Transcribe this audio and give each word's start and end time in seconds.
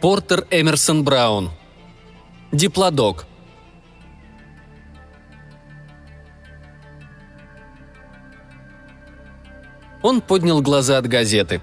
Портер 0.00 0.46
Эмерсон 0.50 1.04
Браун. 1.04 1.50
Диплодок. 2.52 3.26
Он 10.00 10.22
поднял 10.22 10.62
глаза 10.62 10.96
от 10.96 11.06
газеты. 11.06 11.60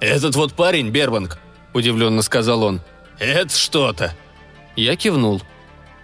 «Этот 0.00 0.34
вот 0.34 0.54
парень, 0.54 0.88
Бербанк»,– 0.88 1.38
удивленно 1.74 2.22
сказал 2.22 2.62
он. 2.62 2.80
«Это 3.18 3.54
что-то». 3.54 4.14
Я 4.74 4.96
кивнул. 4.96 5.42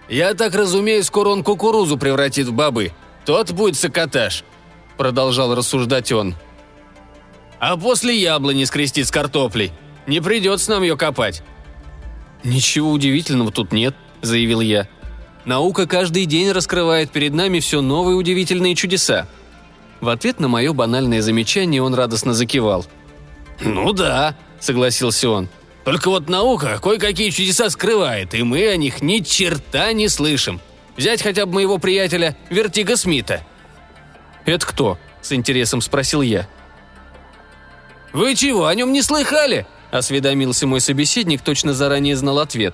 «Я 0.07 0.35
так 0.35 0.53
разумею, 0.53 1.03
скоро 1.03 1.29
он 1.29 1.43
кукурузу 1.43 1.97
превратит 1.97 2.45
в 2.45 2.53
бобы. 2.53 2.91
Тот 3.25 3.51
будет 3.53 3.75
сакотаж»,– 3.75 4.43
продолжал 4.97 5.55
рассуждать 5.55 6.11
он. 6.11 6.35
«А 7.59 7.75
после 7.75 8.15
яблони 8.15 8.65
скрестить 8.65 9.07
с 9.07 9.11
картофлей. 9.11 9.71
Не 10.11 10.19
придется 10.19 10.71
нам 10.71 10.83
ее 10.83 10.97
копать». 10.97 11.41
«Ничего 12.43 12.91
удивительного 12.91 13.49
тут 13.49 13.71
нет»,– 13.71 13.95
заявил 14.21 14.59
я. 14.59 14.89
«Наука 15.45 15.87
каждый 15.87 16.25
день 16.25 16.51
раскрывает 16.51 17.11
перед 17.11 17.33
нами 17.33 17.61
все 17.61 17.79
новые 17.79 18.17
удивительные 18.17 18.75
чудеса». 18.75 19.25
В 20.01 20.09
ответ 20.09 20.41
на 20.41 20.49
мое 20.49 20.73
банальное 20.73 21.21
замечание 21.21 21.81
он 21.81 21.93
радостно 21.93 22.33
закивал. 22.33 22.85
«Ну 23.61 23.93
да»,– 23.93 24.35
согласился 24.59 25.29
он. 25.29 25.47
«Только 25.85 26.09
вот 26.09 26.27
наука 26.27 26.77
кое-какие 26.83 27.29
чудеса 27.29 27.69
скрывает, 27.69 28.33
и 28.33 28.43
мы 28.43 28.67
о 28.67 28.75
них 28.75 29.01
ни 29.01 29.19
черта 29.19 29.93
не 29.93 30.09
слышим. 30.09 30.59
Взять 30.97 31.21
хотя 31.21 31.45
бы 31.45 31.53
моего 31.53 31.77
приятеля 31.77 32.35
Вертига 32.49 32.97
Смита». 32.97 33.45
«Это 34.43 34.65
кто?»– 34.65 34.97
с 35.21 35.31
интересом 35.31 35.79
спросил 35.79 36.21
я. 36.21 36.49
«Вы 38.11 38.35
чего, 38.35 38.65
о 38.65 38.75
нем 38.75 38.91
не 38.91 39.03
слыхали?»– 39.03 39.65
осведомился 39.91 40.67
мой 40.67 40.81
собеседник, 40.81 41.41
точно 41.41 41.73
заранее 41.73 42.15
знал 42.15 42.39
ответ. 42.39 42.73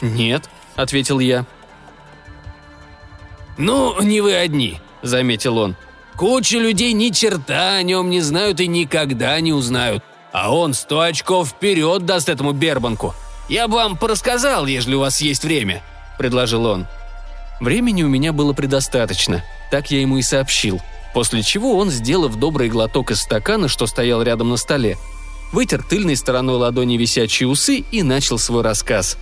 «Нет»,– 0.00 0.48
ответил 0.76 1.18
я. 1.18 1.46
«Ну, 3.56 4.00
не 4.02 4.20
вы 4.20 4.34
одни»,– 4.34 4.80
заметил 5.02 5.58
он. 5.58 5.76
«Куча 6.16 6.58
людей 6.58 6.92
ни 6.92 7.10
черта 7.10 7.76
о 7.76 7.82
нем 7.82 8.10
не 8.10 8.20
знают 8.20 8.60
и 8.60 8.66
никогда 8.66 9.40
не 9.40 9.52
узнают. 9.52 10.04
А 10.32 10.54
он 10.54 10.74
сто 10.74 11.00
очков 11.00 11.50
вперед 11.50 12.04
даст 12.04 12.28
этому 12.28 12.52
Бербанку. 12.52 13.14
Я 13.48 13.68
бы 13.68 13.74
вам 13.76 13.96
порассказал, 13.96 14.66
если 14.66 14.94
у 14.94 15.00
вас 15.00 15.20
есть 15.20 15.44
время»,– 15.44 15.82
предложил 16.18 16.66
он. 16.66 16.86
Времени 17.60 18.02
у 18.02 18.08
меня 18.08 18.32
было 18.32 18.52
предостаточно, 18.52 19.44
так 19.70 19.90
я 19.90 20.00
ему 20.00 20.18
и 20.18 20.22
сообщил. 20.22 20.80
После 21.14 21.42
чего 21.42 21.76
он, 21.76 21.90
сделав 21.90 22.34
добрый 22.36 22.68
глоток 22.68 23.12
из 23.12 23.20
стакана, 23.20 23.68
что 23.68 23.86
стоял 23.86 24.22
рядом 24.22 24.50
на 24.50 24.56
столе, 24.56 24.98
вытер 25.54 25.82
тыльной 25.82 26.16
стороной 26.16 26.56
ладони 26.56 26.98
висячие 26.98 27.48
усы 27.48 27.84
и 27.90 28.02
начал 28.02 28.38
свой 28.38 28.62
рассказ. 28.62 29.16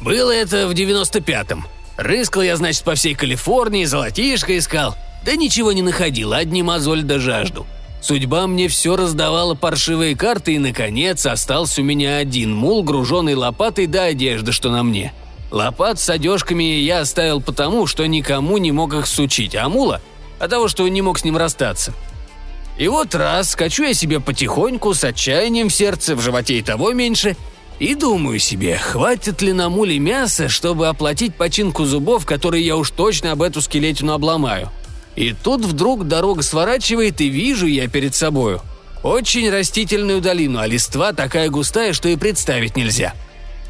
«Было 0.00 0.30
это 0.30 0.66
в 0.66 0.74
девяносто 0.74 1.20
пятом. 1.20 1.66
Рыскал 1.96 2.42
я, 2.42 2.56
значит, 2.56 2.84
по 2.84 2.94
всей 2.94 3.14
Калифорнии, 3.14 3.84
золотишко 3.84 4.56
искал. 4.56 4.96
Да 5.24 5.34
ничего 5.34 5.72
не 5.72 5.82
находил, 5.82 6.32
одни 6.32 6.62
мозоль 6.62 7.02
да 7.02 7.18
жажду. 7.18 7.66
Судьба 8.00 8.46
мне 8.46 8.68
все 8.68 8.96
раздавала 8.96 9.54
паршивые 9.54 10.16
карты, 10.16 10.54
и, 10.54 10.58
наконец, 10.58 11.26
остался 11.26 11.80
у 11.80 11.84
меня 11.84 12.18
один 12.18 12.54
мул, 12.54 12.84
груженный 12.84 13.34
лопатой 13.34 13.86
да 13.86 14.04
одежда, 14.04 14.52
что 14.52 14.70
на 14.70 14.84
мне. 14.84 15.12
Лопат 15.50 15.98
с 15.98 16.08
одежками 16.08 16.62
я 16.62 17.00
оставил 17.00 17.40
потому, 17.40 17.88
что 17.88 18.06
никому 18.06 18.58
не 18.58 18.70
мог 18.70 18.94
их 18.94 19.06
сучить, 19.08 19.56
а 19.56 19.68
мула– 19.68 20.00
от 20.38 20.50
того, 20.50 20.68
что 20.68 20.86
не 20.86 21.02
мог 21.02 21.18
с 21.18 21.24
ним 21.24 21.36
расстаться. 21.36 21.92
И 22.78 22.86
вот 22.86 23.14
раз 23.16 23.50
скачу 23.50 23.82
я 23.82 23.92
себе 23.92 24.20
потихоньку, 24.20 24.94
с 24.94 25.02
отчаянием 25.02 25.68
в 25.68 25.74
сердце, 25.74 26.14
в 26.14 26.20
животе 26.20 26.58
и 26.58 26.62
того 26.62 26.92
меньше, 26.92 27.36
и 27.80 27.96
думаю 27.96 28.38
себе, 28.38 28.78
хватит 28.78 29.42
ли 29.42 29.52
на 29.52 29.68
муле 29.68 29.98
мяса, 29.98 30.48
чтобы 30.48 30.86
оплатить 30.86 31.34
починку 31.34 31.84
зубов, 31.84 32.24
которые 32.24 32.64
я 32.64 32.76
уж 32.76 32.90
точно 32.90 33.32
об 33.32 33.42
эту 33.42 33.60
скелетину 33.60 34.12
обломаю. 34.12 34.70
И 35.16 35.32
тут 35.32 35.64
вдруг 35.64 36.06
дорога 36.06 36.42
сворачивает, 36.42 37.20
и 37.20 37.28
вижу 37.28 37.66
я 37.66 37.88
перед 37.88 38.14
собою. 38.14 38.62
Очень 39.02 39.50
растительную 39.50 40.20
долину, 40.20 40.60
а 40.60 40.66
листва 40.66 41.12
такая 41.12 41.50
густая, 41.50 41.92
что 41.92 42.08
и 42.08 42.16
представить 42.16 42.76
нельзя. 42.76 43.14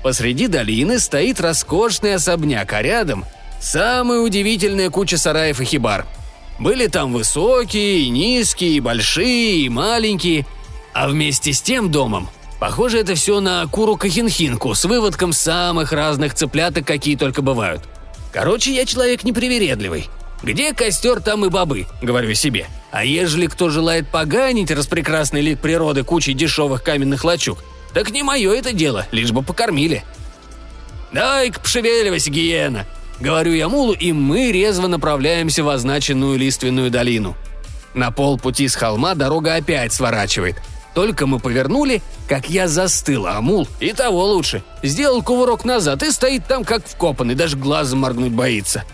Посреди 0.03 0.49
долины 0.49 0.99
стоит 0.99 1.41
роскошный 1.41 2.15
особняк, 2.15 2.71
а 2.75 2.83
рядом– 2.83 3.25
самая 3.61 4.21
удивительная 4.21 4.91
куча 4.91 5.17
сараев 5.17 5.61
и 5.61 5.65
хибар– 5.65 6.07
были 6.59 6.87
там 6.87 7.13
высокие, 7.13 8.01
и 8.01 8.09
низкие, 8.09 8.73
и 8.73 8.81
большие, 8.81 9.61
и 9.61 9.69
маленькие. 9.69 10.47
А 10.93 11.09
вместе 11.09 11.53
с 11.53 11.63
тем 11.63 11.91
домом, 11.91 12.29
похоже, 12.59 12.99
это 12.99 13.15
все 13.15 13.41
на 13.41 13.67
куру-кахинхинку 13.67 14.75
с 14.75 14.85
выводком 14.85 15.33
самых 15.33 15.93
разных 15.93 16.35
цыпляток, 16.35 16.87
какие 16.87 17.17
только 17.17 17.43
бывают. 17.43 17.83
Короче, 18.33 18.75
я 18.75 18.85
человек 18.85 19.25
непривередливый. 19.25 20.09
Где 20.43 20.73
костер, 20.73 21.21
там 21.21 21.45
и 21.45 21.49
бобы, 21.49 21.87
говорю 22.01 22.35
себе. 22.35 22.67
А 22.91 23.05
ежели 23.05 23.47
кто 23.47 23.71
желает 23.71 24.09
поганить 24.09 24.71
распрекрасный 24.71 25.41
лик 25.41 25.61
природы 25.61 26.05
кучей 26.05 26.33
дешевых 26.33 26.83
каменных 26.83 27.25
лачуг, 27.25 27.59
так 27.93 28.11
не 28.11 28.23
мое 28.23 28.53
это 28.53 28.73
дело, 28.73 29.07
лишь 29.11 29.33
бы 29.33 29.43
покормили. 29.43 30.05
«Дай-ка 31.13 31.61
пошевеливайся, 31.61 32.31
гиена!» 32.31 32.87
Говорю 33.21 33.53
я 33.53 33.69
Мулу, 33.69 33.93
и 33.93 34.13
мы 34.13 34.53
резво 34.53 34.87
направляемся 34.87 35.65
в 35.65 35.69
означенную 35.69 36.39
лиственную 36.39 36.91
долину. 36.91 37.37
На 37.95 38.11
полпути 38.11 38.69
с 38.69 38.77
холма 38.77 39.15
дорога 39.15 39.57
опять 39.57 39.93
сворачивает. 39.93 40.57
Только 40.95 41.27
мы 41.27 41.39
повернули, 41.39 42.03
как 42.29 42.49
я 42.49 42.69
застыл, 42.69 43.27
а 43.27 43.41
мул 43.41 43.69
и 43.81 43.93
того 43.93 44.25
лучше. 44.25 44.63
Сделал 44.83 45.23
кувырок 45.23 45.65
назад 45.65 46.03
и 46.03 46.11
стоит 46.11 46.47
там 46.47 46.65
как 46.65 46.87
вкопанный, 46.87 47.35
даже 47.35 47.57
глазом 47.57 48.01
моргнуть 48.01 48.33
боится. 48.33 48.85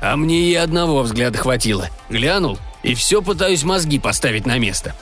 А 0.00 0.16
мне 0.16 0.40
и 0.50 0.54
одного 0.54 1.02
взгляда 1.02 1.38
хватило. 1.38 1.88
Глянул 2.10 2.58
и 2.82 2.94
все 2.94 3.22
пытаюсь 3.22 3.64
мозги 3.64 3.98
поставить 3.98 4.46
на 4.46 4.58
место. 4.58 4.94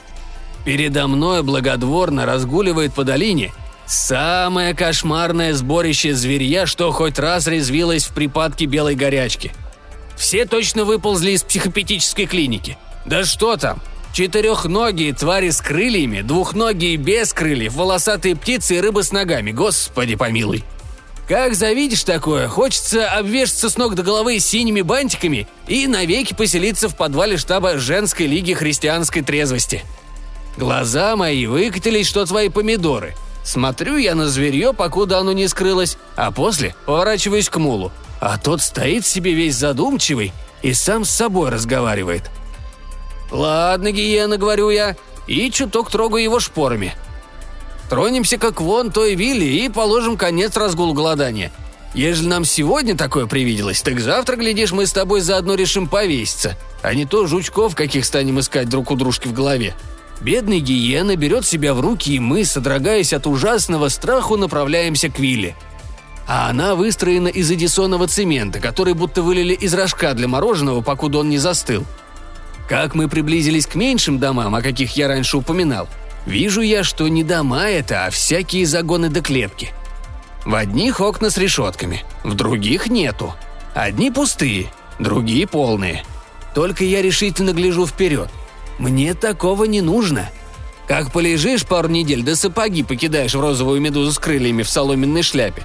Передо 0.65 1.07
мной 1.07 1.43
благодворно 1.43 2.25
разгуливает 2.25 2.93
по 2.93 3.03
долине 3.03 3.51
Самое 3.85 4.73
кошмарное 4.73 5.53
сборище 5.53 6.13
зверья, 6.13 6.65
что 6.65 6.91
хоть 6.91 7.19
раз 7.19 7.47
резвилось 7.47 8.05
в 8.05 8.13
припадке 8.13 8.65
белой 8.65 8.95
горячки. 8.95 9.51
Все 10.15 10.45
точно 10.45 10.85
выползли 10.85 11.31
из 11.31 11.43
психопетической 11.43 12.25
клиники. 12.25 12.77
Да 13.05 13.25
что 13.25 13.57
там, 13.57 13.81
Четырехногие 14.13 15.11
твари 15.11 15.49
с 15.49 15.59
крыльями, 15.59 16.21
двухногие 16.21 16.97
без 16.97 17.33
крыльев, 17.33 17.73
волосатые 17.73 18.35
птицы 18.35 18.75
и 18.75 18.79
рыбы 18.79 19.03
с 19.03 19.11
ногами, 19.11 19.51
господи 19.51 20.15
помилуй. 20.15 20.63
Как 21.27 21.55
завидишь 21.55 22.03
такое, 22.03 22.47
хочется 22.47 23.09
обвешаться 23.09 23.71
с 23.71 23.77
ног 23.77 23.95
до 23.95 24.03
головы 24.03 24.39
синими 24.39 24.81
бантиками 24.81 25.47
и 25.67 25.87
навеки 25.87 26.35
поселиться 26.35 26.89
в 26.89 26.95
подвале 26.95 27.37
штаба 27.37 27.79
женской 27.79 28.27
лиги 28.27 28.53
христианской 28.53 29.23
трезвости. 29.23 29.83
Глаза 30.57 31.15
мои 31.15 31.47
выкатились, 31.47 32.07
что 32.07 32.23
твои 32.27 32.49
помидоры– 32.49 33.15
Смотрю 33.43 33.97
я 33.97 34.15
на 34.15 34.27
зверье, 34.27 34.73
покуда 34.73 35.19
оно 35.19 35.33
не 35.33 35.47
скрылось, 35.47 35.97
а 36.15 36.31
после 36.31 36.75
поворачиваюсь 36.85 37.49
к 37.49 37.57
мулу. 37.57 37.91
А 38.21 38.37
тот 38.37 38.61
стоит 38.61 39.05
себе 39.05 39.33
весь 39.33 39.55
задумчивый 39.55 40.31
и 40.61 40.73
сам 40.73 41.03
с 41.03 41.09
собой 41.09 41.49
разговаривает. 41.49 42.31
«Ладно, 43.31 43.91
гиена»,— 43.91 44.37
говорю 44.37 44.69
я, 44.69 44.95
и 45.27 45.51
чуток 45.51 45.91
трогаю 45.91 46.23
его 46.23 46.39
шпорами. 46.39 46.93
Тронемся 47.89 48.37
как 48.37 48.61
вон 48.61 48.91
той 48.91 49.15
вилли 49.15 49.45
и 49.45 49.69
положим 49.69 50.17
конец 50.17 50.55
разгулу 50.55 50.93
голодания. 50.93 51.51
Ежели 51.93 52.27
нам 52.27 52.45
сегодня 52.45 52.97
такое 52.97 53.27
привиделось, 53.27 53.81
так 53.81 53.99
завтра, 53.99 54.35
глядишь, 54.35 54.71
мы 54.71 54.87
с 54.87 54.93
тобой 54.93 55.21
заодно 55.21 55.53
решим 55.53 55.87
повеситься, 55.87 56.57
а 56.81 56.93
не 56.95 57.05
то 57.05 57.27
жучков, 57.27 57.75
каких 57.75 58.05
станем 58.05 58.39
искать 58.39 58.67
друг 58.67 58.89
у 58.89 58.95
дружки 58.95 59.27
в 59.27 59.33
голове. 59.33 59.75
Бедный 60.21 60.59
гиена 60.59 61.15
берет 61.15 61.45
себя 61.45 61.73
в 61.73 61.81
руки, 61.81 62.15
и 62.15 62.19
мы, 62.19 62.45
содрогаясь 62.45 63.13
от 63.13 63.27
ужасного 63.27 63.89
страху, 63.89 64.37
направляемся 64.37 65.09
к 65.09 65.19
вилле. 65.19 65.55
А 66.27 66.49
она 66.49 66.75
выстроена 66.75 67.27
из 67.27 67.51
эдисонова 67.51 68.07
цемента, 68.07 68.59
который 68.59 68.93
будто 68.93 69.21
вылили 69.21 69.53
из 69.53 69.73
рожка 69.73 70.13
для 70.13 70.27
мороженого, 70.27 70.81
покуда 70.81 71.19
он 71.19 71.29
не 71.29 71.37
застыл. 71.37 71.83
Как 72.69 72.95
мы 72.95 73.09
приблизились 73.09 73.67
к 73.67 73.75
меньшим 73.75 74.19
домам, 74.19 74.55
о 74.55 74.61
каких 74.61 74.95
я 74.95 75.09
раньше 75.09 75.37
упоминал, 75.37 75.89
вижу 76.25 76.61
я, 76.61 76.83
что 76.83 77.07
не 77.09 77.25
дома 77.25 77.67
это, 77.67 78.05
а 78.05 78.09
всякие 78.09 78.65
загоны 78.65 79.09
до 79.09 79.21
клетки. 79.21 79.71
В 80.45 80.55
одних 80.55 81.01
окна 81.01 81.29
с 81.29 81.37
решетками, 81.37 82.03
в 82.23 82.35
других 82.35 82.87
нету. 82.87 83.33
Одни 83.73 84.11
пустые, 84.11 84.71
другие 84.99 85.45
полные. 85.47 86.05
Только 86.55 86.85
я 86.85 87.01
решительно 87.01 87.51
гляжу 87.51 87.85
вперед– 87.85 88.29
мне 88.79 89.13
такого 89.13 89.65
не 89.65 89.81
нужно. 89.81 90.29
Как 90.87 91.11
полежишь 91.11 91.65
пару 91.65 91.87
недель, 91.89 92.23
да 92.23 92.35
сапоги 92.35 92.83
покидаешь 92.83 93.35
в 93.35 93.39
розовую 93.39 93.79
медузу 93.79 94.11
с 94.11 94.19
крыльями 94.19 94.63
в 94.63 94.69
соломенной 94.69 95.23
шляпе. 95.23 95.63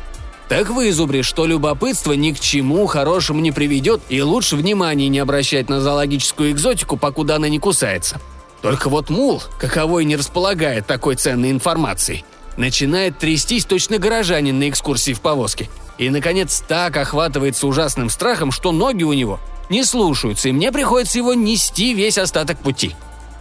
Так 0.49 0.71
вызубришь, 0.71 1.27
что 1.27 1.45
любопытство 1.45 2.13
ни 2.15 2.33
к 2.33 2.41
чему 2.41 2.87
хорошему 2.87 3.41
не 3.41 3.53
приведет, 3.53 4.01
и 4.09 4.23
лучше 4.23 4.57
внимания 4.57 5.09
не 5.09 5.19
обращать 5.19 5.69
на 5.69 5.81
зоологическую 5.81 6.53
экзотику, 6.53 6.97
покуда 6.97 7.37
она 7.37 7.49
не 7.49 7.59
кусается. 7.59 8.21
Только 8.63 8.89
вот 8.89 9.11
мул, 9.11 9.43
каковой 9.59 10.05
не 10.05 10.17
располагает 10.17 10.87
такой 10.87 11.17
ценной 11.17 11.51
информацией, 11.51 12.25
начинает 12.57 13.19
трястись 13.19 13.67
точно 13.67 13.99
горожанин 13.99 14.59
на 14.59 14.71
экскурсии 14.71 15.13
в 15.13 15.21
повозке. 15.21 15.69
И, 15.99 16.09
наконец, 16.11 16.63
так 16.67 16.97
охватывается 16.97 17.67
ужасным 17.67 18.09
страхом, 18.09 18.51
что 18.51 18.73
ноги 18.73 19.03
у 19.03 19.13
него 19.13 19.41
не 19.69 19.85
слушаются, 19.85 20.49
и 20.49 20.53
мне 20.53 20.73
приходится 20.73 21.19
его 21.19 21.35
нести 21.35 21.95
весь 21.95 22.19
остаток 22.19 22.59
пути. 22.59 22.95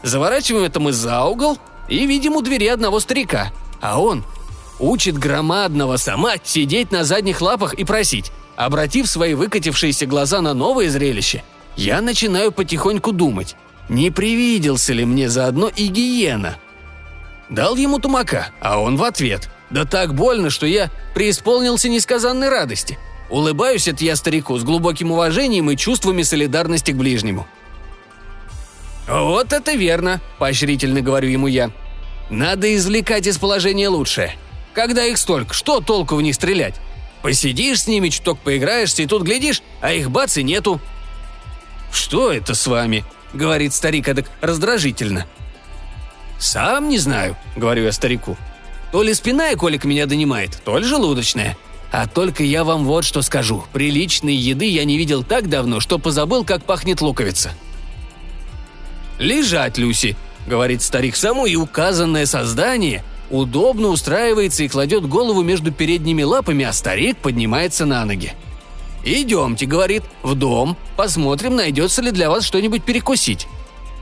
Заворачиваем 0.03 0.71
мы 0.79 0.94
за 0.94 1.24
угол 1.24 1.57
и 1.88 2.06
видим 2.06 2.35
у 2.35 2.41
двери 2.41 2.68
одного 2.68 3.00
старика, 3.00 3.51
а 3.81 4.00
он 4.00 4.24
учит 4.79 5.18
громадного 5.18 5.97
сама 5.97 6.35
сидеть 6.44 6.91
на 6.91 7.03
задних 7.03 7.41
лапах 7.41 7.74
и 7.74 7.83
просить. 7.83 8.31
Обратив 8.56 9.07
свои 9.07 9.33
выкатившиеся 9.35 10.06
глаза 10.06 10.41
на 10.41 10.53
новое 10.53 10.89
зрелище, 10.89 11.44
я 11.75 12.01
начинаю 12.01 12.51
потихоньку 12.51 13.12
думать, 13.12 13.56
не 13.88 14.09
привиделся 14.09 14.94
ли 14.94 15.06
мне 15.06 15.29
заодно 15.29 15.69
и 15.69 15.88
гиена. 15.88 16.57
Дал 17.50 17.75
ему 17.75 18.00
тумака, 18.00 18.50
а 18.59 18.79
он 18.79 18.97
в 18.97 19.03
ответ. 19.03 19.50
Да 19.69 19.85
так 19.85 20.13
больно, 20.13 20.50
что 20.50 20.65
я 20.65 20.89
преисполнился 21.13 21.88
несказанной 21.88 22.50
радости. 22.50 22.97
Улыбаюсь 23.29 23.88
от 23.88 24.01
я 24.01 24.15
старику 24.15 24.57
с 24.57 24.63
глубоким 24.63 25.12
уважением 25.12 25.69
и 25.69 25.77
чувствами 25.77 26.24
солидарности 26.24 26.91
к 26.91 26.95
ближнему. 26.95 27.45
«Вот 29.07 29.53
это 29.53 29.74
верно»,– 29.74 30.21
поощрительно 30.39 31.01
говорю 31.01 31.29
ему 31.29 31.47
я. 31.47 31.71
«Надо 32.29 32.74
извлекать 32.75 33.27
из 33.27 33.38
положения 33.38 33.89
лучшее. 33.89 34.35
Когда 34.74 35.06
их 35.06 35.18
столько, 35.18 35.53
что 35.53 35.79
толку 35.79 36.15
в 36.15 36.21
них 36.21 36.35
стрелять? 36.35 36.75
Посидишь 37.21 37.81
с 37.81 37.88
ними, 37.88 38.09
чуток 38.09 38.39
поиграешься, 38.39 39.01
и 39.01 39.07
тут 39.07 39.24
глядишь, 39.24 39.62
а 39.81 39.94
их 39.94 40.12
бац 40.12 40.38
и 40.38 40.44
нету». 40.44 40.79
«Что 41.91 42.31
это 42.31 42.53
с 42.53 42.68
вами?»– 42.68 43.06
говорит 43.33 43.74
старик 43.74 44.07
эдак 44.09 44.29
раздражительно. 44.41 45.25
«Сам 46.38 46.89
не 46.89 46.97
знаю»,– 46.97 47.38
говорю 47.56 47.85
я 47.85 47.91
старику. 47.91 48.38
«То 48.91 49.03
ли 49.03 49.13
спина 49.13 49.51
и 49.51 49.56
колик 49.56 49.85
меня 49.85 50.06
донимает, 50.06 50.62
то 50.63 50.77
ли 50.77 50.85
желудочная. 50.85 51.57
А 51.92 52.07
только 52.07 52.44
я 52.44 52.63
вам 52.63 52.86
вот 52.86 53.06
что 53.06 53.22
скажу. 53.22 53.63
Приличной 53.74 54.36
еды 54.36 54.66
я 54.66 54.84
не 54.84 54.98
видел 54.98 55.24
так 55.24 55.50
давно, 55.50 55.80
что 55.80 56.00
позабыл, 56.00 56.44
как 56.44 56.63
пахнет 56.63 57.01
луковица». 57.01 57.51
«Лежать, 59.19 59.78
Люси»,— 59.78 60.16
говорит 60.48 60.81
старик 60.81 61.16
саму, 61.16 61.45
и 61.45 61.56
указанное 61.56 62.25
создание 62.25 63.04
удобно 63.30 63.88
устраивается 63.88 64.63
и 64.63 64.68
кладет 64.68 65.07
голову 65.07 65.42
между 65.42 65.72
передними 65.72 66.24
лапами, 66.24 66.66
а 66.66 66.74
старик 66.74 67.18
поднимается 67.18 67.86
на 67.86 68.06
ноги. 68.06 68.34
«Идемте»,— 69.04 69.66
говорит,— 69.68 70.04
«в 70.24 70.36
дом, 70.36 70.78
посмотрим, 70.95 71.56
найдется 71.56 72.01
ли 72.01 72.12
для 72.12 72.30
вас 72.30 72.44
что-нибудь 72.45 72.84
перекусить». 72.84 73.48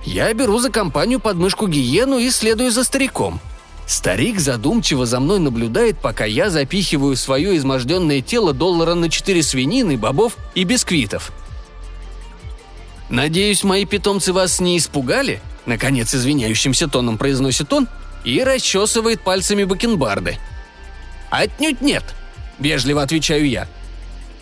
Я 0.06 0.32
беру 0.34 0.60
за 0.60 0.70
компанию 0.70 1.20
подмышку 1.20 1.68
гиену 1.68 2.20
и 2.20 2.30
следую 2.30 2.72
за 2.72 2.84
стариком. 2.84 3.40
Старик 3.88 4.40
задумчиво 4.40 5.06
за 5.06 5.20
мной 5.20 5.40
наблюдает, 5.40 6.00
пока 6.00 6.26
я 6.26 6.50
запихиваю 6.50 7.16
свое 7.16 7.56
изможденное 7.58 8.22
тело 8.22 8.52
доллара 8.52 8.96
на 8.96 9.10
четыре 9.10 9.44
свинины, 9.44 9.98
бобов 9.98 10.38
и 10.56 10.64
бисквитов. 10.64 11.32
«Надеюсь, 13.10 13.64
мои 13.64 13.86
питомцы 13.86 14.34
вас 14.34 14.60
не 14.60 14.78
испугали?» 14.78 15.42
Наконец, 15.66 16.14
извиняющимся 16.14 16.88
тоном 16.88 17.18
произносит 17.18 17.74
он 17.74 17.88
и 18.24 18.44
расчесывает 18.44 19.22
пальцами 19.22 19.64
бакенбарды. 19.64 20.38
«Отнюдь 21.30 21.82
нет»,– 21.82 22.04
вежливо 22.60 23.02
отвечаю 23.02 23.48
я. 23.48 23.68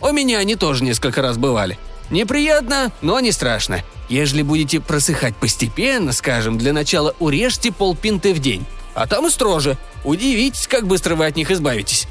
«У 0.02 0.12
меня 0.12 0.40
они 0.40 0.56
тоже 0.56 0.84
несколько 0.84 1.22
раз 1.22 1.38
бывали. 1.38 1.78
Неприятно, 2.10 2.92
но 3.02 3.20
не 3.20 3.32
страшно. 3.32 3.84
Ежели 4.10 4.42
будете 4.42 4.82
просыхать 4.82 5.36
постепенно, 5.36 6.12
скажем, 6.12 6.58
для 6.58 6.74
начала 6.74 7.16
урежьте 7.20 7.72
полпинты 7.72 8.34
в 8.34 8.40
день. 8.40 8.66
А 8.94 9.08
там 9.08 9.28
и 9.28 9.30
строже. 9.30 9.78
Удивитесь, 10.04 10.68
как 10.68 10.88
быстро 10.88 11.16
вы 11.16 11.26
от 11.26 11.36
них 11.36 11.52
избавитесь». 11.52 12.08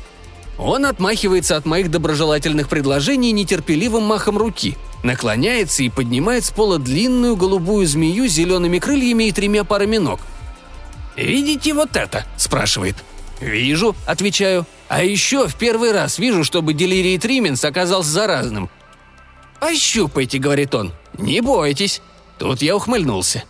Он 0.58 0.84
отмахивается 0.84 1.56
от 1.56 1.64
моих 1.64 1.90
доброжелательных 1.90 2.68
предложений 2.68 3.32
нетерпеливым 3.32 4.04
махом 4.04 4.36
руки, 4.36 4.76
наклоняется 5.02 5.82
и 5.82 5.88
поднимает 5.88 6.44
с 6.44 6.50
пола 6.50 6.78
длинную 6.78 7.36
голубую 7.36 7.86
змею 7.86 8.28
с 8.28 8.32
зелеными 8.32 8.78
крыльями 8.78 9.24
и 9.24 9.32
тремя 9.32 9.64
парами 9.64 9.96
ног. 9.96 10.20
«Видите 11.16 11.72
вот 11.74 11.96
это?»– 11.96 12.26
спрашивает. 12.36 12.96
«Вижу»,– 13.40 13.96
отвечаю. 14.06 14.66
«А 14.88 15.02
еще 15.02 15.48
в 15.48 15.56
первый 15.56 15.92
раз 15.92 16.18
вижу, 16.18 16.44
чтобы 16.44 16.74
делирий 16.74 17.18
Трименс 17.18 17.64
оказался 17.64 18.10
заразным. 18.10 18.70
«Пощупайте»,— 19.62 20.38
говорит 20.40 20.74
он. 20.74 20.92
«Не 21.18 21.40
бойтесь». 21.40 22.02
Тут 22.36 22.62
я 22.62 22.74
ухмыльнулся. 22.74 23.44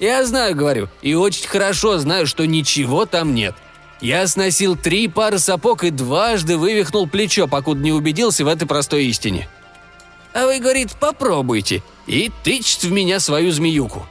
«Я 0.00 0.24
знаю,— 0.24 0.54
говорю,— 0.56 0.88
и 1.02 1.14
очень 1.14 1.46
хорошо 1.46 1.98
знаю, 1.98 2.26
что 2.26 2.46
ничего 2.46 3.06
там 3.06 3.34
нет. 3.34 3.54
Я 4.00 4.26
сносил 4.26 4.76
три 4.76 5.08
пары 5.08 5.38
сапог 5.38 5.84
и 5.84 5.90
дважды 5.90 6.58
вывихнул 6.58 7.08
плечо, 7.08 7.46
покуда 7.46 7.80
не 7.80 7.92
убедился 7.92 8.44
в 8.44 8.48
этой 8.48 8.66
простой 8.66 9.06
истине. 9.06 9.48
А 10.34 10.46
вы, 10.46 10.58
говорит, 10.58 10.92
попробуйте, 10.98 11.82
и 12.06 12.30
тычет 12.42 12.82
в 12.82 12.90
меня 12.90 13.20
свою 13.20 13.52
змеюку. 13.52 14.04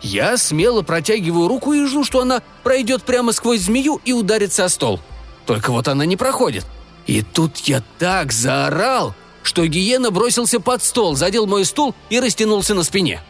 Я 0.00 0.38
смело 0.38 0.82
протягиваю 0.82 1.46
руку 1.46 1.72
и 1.72 1.84
жду, 1.84 2.04
что 2.04 2.22
она 2.22 2.42
пройдет 2.62 3.02
прямо 3.02 3.32
сквозь 3.32 3.60
змею 3.60 4.00
и 4.04 4.12
ударится 4.12 4.64
о 4.64 4.68
стол. 4.68 5.00
Только 5.44 5.70
вот 5.72 5.88
она 5.88 6.06
не 6.06 6.16
проходит. 6.16 6.64
И 7.06 7.22
тут 7.22 7.58
я 7.58 7.82
так 7.98 8.32
заорал, 8.32 9.14
что 9.42 9.66
гиена 9.66 10.10
бросился 10.10 10.60
под 10.60 10.82
стол, 10.82 11.16
задел 11.16 11.46
мой 11.46 11.64
стул 11.64 11.94
и 12.10 12.20
растянулся 12.20 12.74
на 12.74 12.82
спине. 12.82 13.22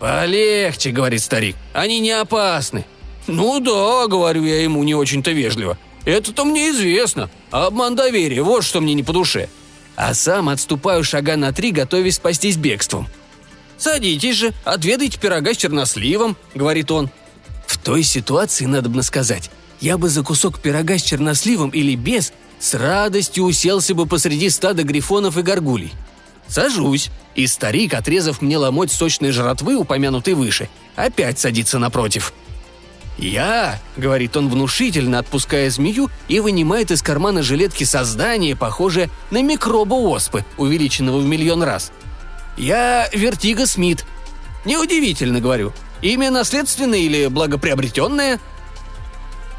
«Полегче»,— 0.00 0.90
говорит 0.92 1.22
старик,— 1.22 1.56
«они 1.74 2.00
не 2.00 2.10
опасны». 2.10 2.86
«Ну 3.26 3.60
да»,— 3.60 4.06
говорю 4.08 4.44
я 4.44 4.62
ему 4.62 4.82
не 4.82 4.94
очень-то 4.94 5.30
вежливо. 5.30 5.78
«Это-то 6.06 6.44
мне 6.46 6.70
известно. 6.70 7.30
Обман 7.50 7.94
доверия, 7.94 8.42
вот 8.42 8.64
что 8.64 8.80
мне 8.80 8.94
не 8.94 9.02
по 9.02 9.12
душе». 9.12 9.48
А 9.96 10.14
сам 10.14 10.48
отступаю 10.48 11.04
шага 11.04 11.36
на 11.36 11.52
три, 11.52 11.70
готовясь 11.70 12.16
спастись 12.16 12.56
бегством. 12.56 13.06
«Садитесь 13.76 14.36
же, 14.36 14.52
отведайте 14.64 15.20
пирога 15.20 15.52
с 15.52 15.58
черносливом»,— 15.58 16.36
говорит 16.54 16.90
он. 16.90 17.10
В 17.66 17.76
той 17.76 18.02
ситуации, 18.02 18.64
надо 18.64 18.88
бы 18.88 19.02
сказать, 19.02 19.50
я 19.80 19.98
бы 19.98 20.08
за 20.08 20.22
кусок 20.22 20.60
пирога 20.60 20.96
с 20.98 21.02
черносливом 21.02 21.70
или 21.70 21.94
без 21.94 22.32
с 22.58 22.74
радостью 22.74 23.44
уселся 23.44 23.94
бы 23.94 24.06
посреди 24.06 24.48
стада 24.48 24.82
грифонов 24.82 25.36
и 25.36 25.42
горгулей. 25.42 25.92
Сажусь, 26.50 27.10
и 27.36 27.46
старик, 27.46 27.94
отрезав 27.94 28.42
мне 28.42 28.58
ломоть 28.58 28.90
сочной 28.90 29.30
жратвы, 29.30 29.76
упомянутой 29.76 30.34
выше, 30.34 30.68
опять 30.96 31.38
садится 31.38 31.78
напротив. 31.78 32.32
«Я»,— 33.18 33.80
говорит 33.96 34.36
он 34.36 34.48
внушительно, 34.48 35.20
отпуская 35.20 35.70
змею 35.70 36.10
и 36.26 36.40
вынимает 36.40 36.90
из 36.90 37.02
кармана 37.02 37.42
жилетки 37.42 37.84
создание, 37.84 38.56
похожее 38.56 39.10
на 39.30 39.42
микроба 39.42 39.94
оспы, 39.94 40.44
увеличенного 40.56 41.18
в 41.18 41.24
миллион 41.24 41.62
раз. 41.62 41.92
«Я 42.56 43.08
Вертига 43.12 43.66
Смит». 43.66 44.04
«Неудивительно,— 44.64 45.40
говорю. 45.40 45.72
Имя 46.02 46.30
наследственное 46.30 46.98
или 46.98 47.28
благоприобретенное?» 47.28 48.40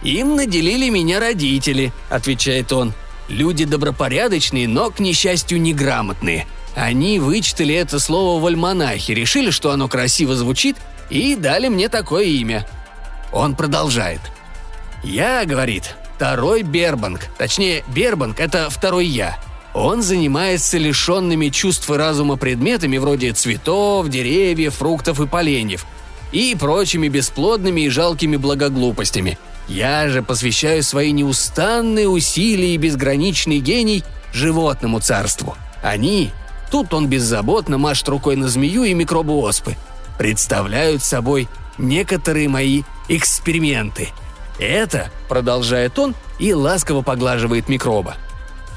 «Им 0.03 0.35
наделили 0.35 0.89
меня 0.89 1.19
родители»,— 1.19 1.93
отвечает 2.09 2.73
он. 2.73 2.93
«Люди 3.29 3.65
добропорядочные, 3.65 4.67
но, 4.67 4.89
к 4.89 4.99
несчастью, 4.99 5.61
неграмотные. 5.61 6.47
Они 6.75 7.19
вычитали 7.19 7.75
это 7.75 7.99
слово 7.99 8.41
в 8.41 8.45
альманахе, 8.45 9.13
решили, 9.13 9.51
что 9.51 9.71
оно 9.71 9.87
красиво 9.87 10.35
звучит, 10.35 10.77
и 11.09 11.35
дали 11.35 11.67
мне 11.67 11.89
такое 11.89 12.25
имя». 12.25 12.67
Он 13.31 13.55
продолжает. 13.55 14.21
«Я,— 15.03 15.43
говорит,— 15.45 15.95
второй 16.15 16.63
Бербанк, 16.63 17.27
точнее, 17.37 17.83
Бербанк— 17.87 18.39
это 18.39 18.69
второй 18.69 19.07
я. 19.07 19.37
Он 19.73 20.01
занимается 20.01 20.77
лишенными 20.77 21.47
чувств 21.49 21.89
и 21.89 21.93
разума 21.93 22.35
предметами 22.35 22.97
вроде 22.97 23.31
цветов, 23.31 24.09
деревьев, 24.09 24.75
фруктов 24.75 25.21
и 25.21 25.27
поленьев, 25.27 25.85
и 26.31 26.55
прочими 26.59 27.07
бесплодными 27.07 27.81
и 27.81 27.89
жалкими 27.89 28.35
благоглупостями— 28.35 29.37
я 29.71 30.09
же 30.09 30.21
посвящаю 30.21 30.83
свои 30.83 31.13
неустанные 31.13 32.07
усилия 32.07 32.75
и 32.75 32.77
безграничный 32.77 33.59
гений 33.59 34.03
животному 34.33 34.99
царству. 34.99 35.55
Они, 35.81 36.31
тут 36.71 36.93
он 36.93 37.07
беззаботно 37.07 37.77
машет 37.77 38.09
рукой 38.09 38.35
на 38.35 38.47
змею 38.47 38.83
и 38.83 38.93
микробы 38.93 39.33
оспы, 39.33 39.75
представляют 40.17 41.03
собой 41.03 41.47
некоторые 41.77 42.49
мои 42.49 42.83
эксперименты. 43.09 44.09
Это, 44.57 45.11
продолжает 45.29 45.99
он 45.99 46.15
и 46.39 46.53
ласково 46.53 47.01
поглаживает 47.01 47.69
микроба. 47.69 48.15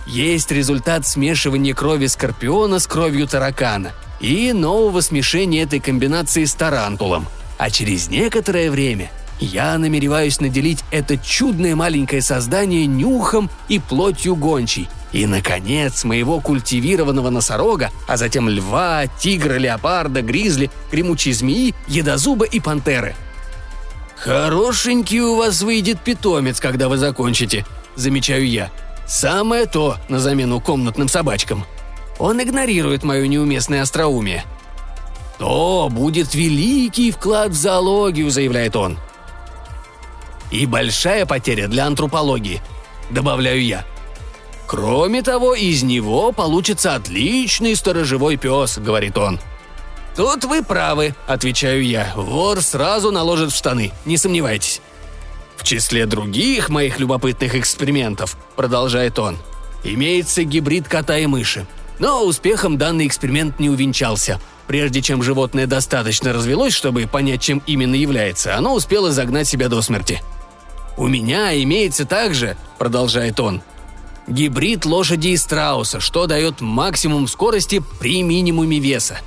Есть 0.06 0.50
результат 0.50 1.06
смешивания 1.06 1.74
крови 1.74 2.06
скорпиона 2.06 2.78
с 2.78 2.86
кровью 2.86 3.26
таракана 3.26 3.92
и 4.20 4.52
нового 4.52 5.00
смешения 5.00 5.62
этой 5.62 5.80
комбинации 5.80 6.44
с 6.44 6.54
тарантулом. 6.54 7.26
А 7.56 7.70
через 7.70 8.08
некоторое 8.08 8.70
время– 8.70 9.10
я 9.40 9.76
намереваюсь 9.78 10.40
наделить 10.40 10.84
это 10.90 11.18
чудное 11.18 11.74
маленькое 11.74 12.22
создание 12.22 12.86
нюхом 12.86 13.50
и 13.68 13.78
плотью 13.78 14.36
гончей. 14.36 14.88
И, 15.14 15.24
наконец, 15.24 16.04
моего 16.04 16.40
культивированного 16.40 17.30
носорога, 17.30 17.90
а 18.06 18.18
затем 18.18 18.50
льва, 18.50 19.06
тигра, 19.18 19.54
леопарда, 19.54 20.20
гризли, 20.20 20.70
гремучей 20.92 21.32
змеи, 21.32 21.74
едозуба 21.88 22.44
и 22.44 22.60
пантеры– 22.60 23.14
«Хорошенький 24.24 25.20
у 25.20 25.36
вас 25.36 25.60
выйдет 25.60 26.00
питомец, 26.00 26.58
когда 26.58 26.88
вы 26.88 26.96
закончите»,– 26.96 27.66
замечаю 27.94 28.48
я. 28.48 28.70
«Самое 29.06 29.66
то 29.66 29.98
на 30.08 30.18
замену 30.18 30.60
комнатным 30.60 31.08
собачкам». 31.08 31.66
Он 32.18 32.42
игнорирует 32.42 33.02
мое 33.02 33.26
неуместное 33.26 33.82
остроумие. 33.82 34.44
«То 35.38 35.90
будет 35.90 36.34
великий 36.34 37.10
вклад 37.10 37.50
в 37.50 37.54
зоологию»,– 37.54 38.30
заявляет 38.30 38.76
он. 38.76 38.96
«И 40.50 40.64
большая 40.64 41.26
потеря 41.26 41.68
для 41.68 41.86
антропологии»,– 41.86 42.62
добавляю 43.10 43.62
я. 43.62 43.84
«Кроме 44.66 45.22
того, 45.22 45.54
из 45.54 45.82
него 45.82 46.32
получится 46.32 46.94
отличный 46.94 47.76
сторожевой 47.76 48.36
пес»,– 48.36 48.78
говорит 48.78 49.18
он. 49.18 49.38
«Тут 50.16 50.44
вы 50.44 50.62
правы»,– 50.62 51.14
отвечаю 51.26 51.84
я. 51.84 52.12
«Вор 52.16 52.62
сразу 52.62 53.10
наложит 53.10 53.52
в 53.52 53.56
штаны, 53.56 53.92
не 54.04 54.16
сомневайтесь». 54.16 54.80
«В 55.56 55.64
числе 55.64 56.06
других 56.06 56.68
моих 56.68 56.98
любопытных 56.98 57.54
экспериментов»,– 57.54 58.36
продолжает 58.56 59.18
он,– 59.18 59.36
«имеется 59.84 60.44
гибрид 60.44 60.88
кота 60.88 61.18
и 61.18 61.26
мыши. 61.26 61.66
Но 61.98 62.24
успехом 62.24 62.78
данный 62.78 63.06
эксперимент 63.06 63.60
не 63.60 63.70
увенчался. 63.70 64.40
Прежде 64.66 65.02
чем 65.02 65.22
животное 65.22 65.66
достаточно 65.66 66.32
развелось, 66.32 66.74
чтобы 66.74 67.06
понять, 67.06 67.42
чем 67.42 67.62
именно 67.66 67.94
является, 67.94 68.56
оно 68.56 68.74
успело 68.74 69.12
загнать 69.12 69.46
себя 69.46 69.68
до 69.68 69.82
смерти. 69.82 70.22
«У 70.96 71.06
меня 71.06 71.60
имеется 71.62 72.06
также»,– 72.06 72.56
продолжает 72.78 73.38
он,– 73.40 73.62
«гибрид 74.26 74.84
лошади 74.84 75.28
и 75.28 75.36
страуса, 75.36 76.00
что 76.00 76.26
дает 76.26 76.60
максимум 76.60 77.28
скорости 77.28 77.82
при 78.00 78.22
минимуме 78.22 78.78
веса. 78.78 79.18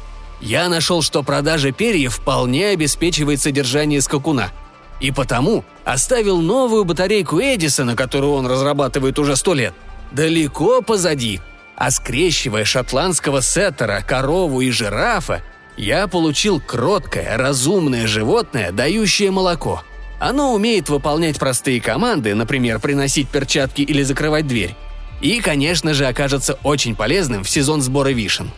Я 0.41 0.69
нашел, 0.69 1.01
что 1.01 1.23
продажа 1.23 1.71
перьев 1.71 2.15
вполне 2.15 2.69
обеспечивает 2.69 3.41
содержание 3.41 4.01
скакуна. 4.01 4.51
И 4.99 5.11
потому 5.11 5.63
оставил 5.85 6.41
новую 6.41 6.85
батарейку 6.85 7.39
Эдисона, 7.39 7.95
которую 7.95 8.33
он 8.33 8.47
разрабатывает 8.47 9.19
уже 9.19 9.35
сто 9.35 9.53
лет, 9.53 9.73
далеко 10.11 10.81
позади– 10.81 11.39
а 11.77 11.91
скрещивая 11.91 12.65
шотландского 12.65 13.39
сеттера, 13.39 14.03
корову 14.05 14.61
и 14.61 14.71
жирафа, 14.71 15.43
я 15.77 16.07
получил 16.07 16.59
кроткое, 16.59 17.37
разумное 17.37 18.07
животное, 18.07 18.71
дающее 18.71 19.29
молоко. 19.29 19.83
Оно 20.19 20.55
умеет 20.55 20.89
выполнять 20.89 21.37
простые 21.37 21.79
команды, 21.79 22.33
например, 22.33 22.79
приносить 22.79 23.29
перчатки 23.29 23.83
или 23.83 24.01
закрывать 24.01 24.47
дверь. 24.47 24.75
И, 25.21 25.39
конечно 25.39 25.93
же, 25.93 26.05
окажется 26.05 26.59
очень 26.63 26.95
полезным 26.95 27.43
в 27.43 27.49
сезон 27.49 27.81
сбора 27.81 28.09
вишен. 28.09 28.51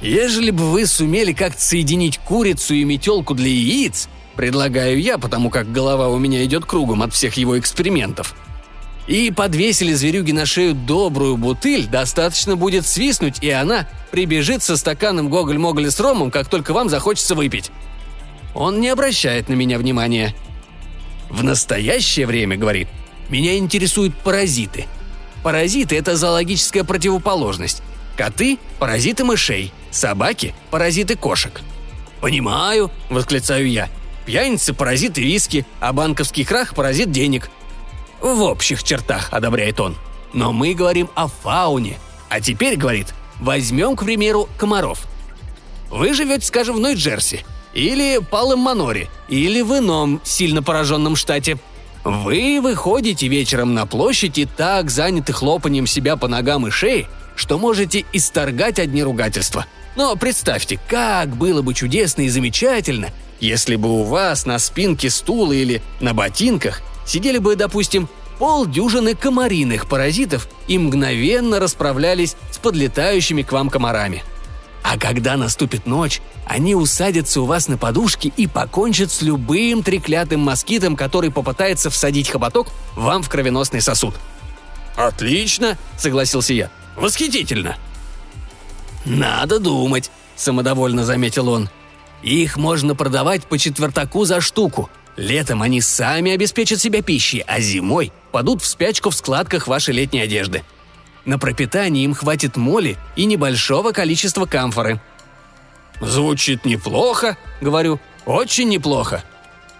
Ежели 0.00 0.50
бы 0.50 0.70
вы 0.70 0.86
сумели 0.86 1.32
как-то 1.32 1.60
соединить 1.60 2.18
курицу 2.18 2.74
и 2.74 2.84
метелку 2.84 3.34
для 3.34 3.48
яиц, 3.48 4.08
предлагаю 4.36 5.00
я, 5.00 5.18
потому 5.18 5.50
как 5.50 5.72
голова 5.72 6.08
у 6.08 6.18
меня 6.18 6.44
идет 6.44 6.64
кругом 6.64 7.02
от 7.02 7.12
всех 7.12 7.34
его 7.34 7.58
экспериментов– 7.58 8.34
и 9.08 9.30
подвесили 9.30 9.94
зверюги 9.94 10.32
на 10.32 10.44
шею 10.44 10.74
добрую 10.74 11.38
бутыль, 11.38 11.86
достаточно 11.86 12.56
будет 12.56 12.86
свистнуть, 12.86 13.42
и 13.42 13.48
она 13.48 13.88
прибежит 14.10 14.62
со 14.62 14.76
стаканом 14.76 15.30
гоголь-моголя 15.30 15.90
с 15.90 15.98
ромом, 15.98 16.30
как 16.30 16.48
только 16.48 16.74
вам 16.74 16.90
захочется 16.90 17.34
выпить. 17.34 17.70
Он 18.54 18.80
не 18.80 18.88
обращает 18.88 19.48
на 19.48 19.54
меня 19.54 19.78
внимания. 19.78 20.34
В 21.30 21.42
настоящее 21.42 22.26
время, 22.26 22.58
говорит, 22.58 22.88
меня 23.30 23.56
интересуют 23.56 24.14
паразиты. 24.14 24.84
Паразиты– 25.42 25.96
это 25.98 26.16
зоологическая 26.16 26.84
противоположность. 26.84 27.82
Коты– 28.16 28.58
паразиты 28.78 29.24
мышей, 29.24 29.72
собаки– 29.90 30.54
паразиты 30.70 31.16
кошек. 31.16 31.60
«Понимаю»,– 32.20 32.90
восклицаю 33.10 33.70
я. 33.70 33.88
«Пьяницы– 34.26 34.72
паразиты 34.74 35.22
виски, 35.22 35.64
а 35.80 35.92
банковский 35.92 36.44
крах– 36.44 36.74
паразит 36.76 37.12
денег. 37.12 37.48
В 38.20 38.42
общих 38.42 38.82
чертах, 38.82 39.28
одобряет 39.32 39.80
он. 39.80 39.96
Но 40.32 40.52
мы 40.52 40.74
говорим 40.74 41.08
о 41.14 41.28
фауне. 41.28 41.98
А 42.28 42.40
теперь, 42.40 42.76
говорит, 42.76 43.14
возьмем, 43.40 43.96
к 43.96 44.04
примеру, 44.04 44.48
комаров. 44.58 45.06
Вы 45.90 46.12
живете, 46.12 46.46
скажем, 46.46 46.76
в 46.76 46.80
Нью-Джерси, 46.80 47.44
или 47.72 48.18
Палым 48.18 48.58
Маноре, 48.60 49.08
или 49.28 49.62
в 49.62 49.78
ином 49.78 50.20
сильно 50.24 50.62
пораженном 50.62 51.16
штате. 51.16 51.58
Вы 52.10 52.60
выходите 52.62 53.28
вечером 53.28 53.74
на 53.74 53.86
площадь 53.86 54.38
и 54.38 54.46
так 54.46 54.90
заняты 54.90 55.32
хлопанием 55.32 55.86
себя 55.86 56.16
по 56.16 56.26
ногам 56.26 56.66
и 56.66 56.70
шее, 56.70 57.06
что 57.36 57.58
можете 57.58 58.04
исторгать 58.12 58.78
одни 58.78 59.02
ругательства. 59.02 59.66
Но 59.96 60.16
представьте, 60.16 60.80
как 60.88 61.36
было 61.36 61.60
бы 61.60 61.74
чудесно 61.74 62.22
и 62.22 62.28
замечательно, 62.28 63.10
если 63.40 63.76
бы 63.76 64.00
у 64.00 64.04
вас 64.04 64.46
на 64.46 64.58
спинке 64.58 65.10
стула 65.10 65.52
или 65.52 65.82
на 66.00 66.14
ботинках 66.14 66.82
сидели 67.06 67.38
бы, 67.38 67.56
допустим, 67.56 68.08
полдюжины 68.38 69.14
комариных 69.14 69.88
паразитов 69.88 70.48
и 70.66 70.78
мгновенно 70.78 71.60
расправлялись 71.60 72.36
с 72.50 72.58
подлетающими 72.58 73.42
к 73.42 73.52
вам 73.52 73.68
комарами. 73.68 74.22
А 74.90 74.96
когда 74.96 75.36
наступит 75.36 75.84
ночь, 75.84 76.22
они 76.46 76.74
усадятся 76.74 77.42
у 77.42 77.44
вас 77.44 77.68
на 77.68 77.76
подушке 77.76 78.32
и 78.34 78.46
покончат 78.46 79.12
с 79.12 79.20
любым 79.20 79.82
треклятым 79.82 80.40
москитом, 80.40 80.96
который 80.96 81.30
попытается 81.30 81.90
всадить 81.90 82.30
хоботок 82.30 82.68
вам 82.96 83.22
в 83.22 83.28
кровеносный 83.28 83.82
сосуд. 83.82 84.14
«Отлично!»– 84.96 85.76
согласился 85.98 86.54
я. 86.54 86.70
«Восхитительно!» 86.96 87.76
«Надо 89.04 89.58
думать»,– 89.58 90.10
самодовольно 90.36 91.04
заметил 91.04 91.50
он. 91.50 91.68
«Их 92.22 92.56
можно 92.56 92.94
продавать 92.94 93.44
по 93.44 93.58
четвертаку 93.58 94.24
за 94.24 94.40
штуку, 94.40 94.88
Летом 95.18 95.62
они 95.62 95.80
сами 95.80 96.30
обеспечат 96.30 96.80
себя 96.80 97.02
пищей, 97.02 97.42
а 97.44 97.58
зимой 97.58 98.12
падут 98.30 98.62
в 98.62 98.66
спячку 98.66 99.10
в 99.10 99.16
складках 99.16 99.66
вашей 99.66 99.92
летней 99.92 100.20
одежды. 100.20 100.62
На 101.28 101.38
пропитание 101.38 102.04
им 102.04 102.14
хватит 102.14 102.56
моли 102.56 102.96
и 103.14 103.26
небольшого 103.26 103.92
количества 103.92 104.46
камфоры. 104.46 104.98
«Звучит 106.00 106.64
неплохо»,— 106.64 107.36
говорю,— 107.60 108.00
«очень 108.24 108.70
неплохо». 108.70 109.22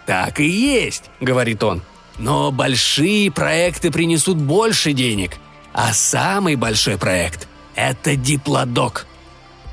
«Так 0.04 0.40
и 0.40 0.46
есть»,— 0.46 1.04
говорит 1.20 1.64
он. 1.64 1.80
«Но 2.18 2.52
большие 2.52 3.30
проекты 3.30 3.90
принесут 3.90 4.36
больше 4.36 4.92
денег. 4.92 5.38
А 5.72 5.94
самый 5.94 6.54
большой 6.56 6.98
проект— 6.98 7.48
это 7.74 8.14
диплодок». 8.14 9.06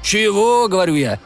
«Чего?»— 0.02 0.68
говорю 0.70 0.96
я. 0.96 1.20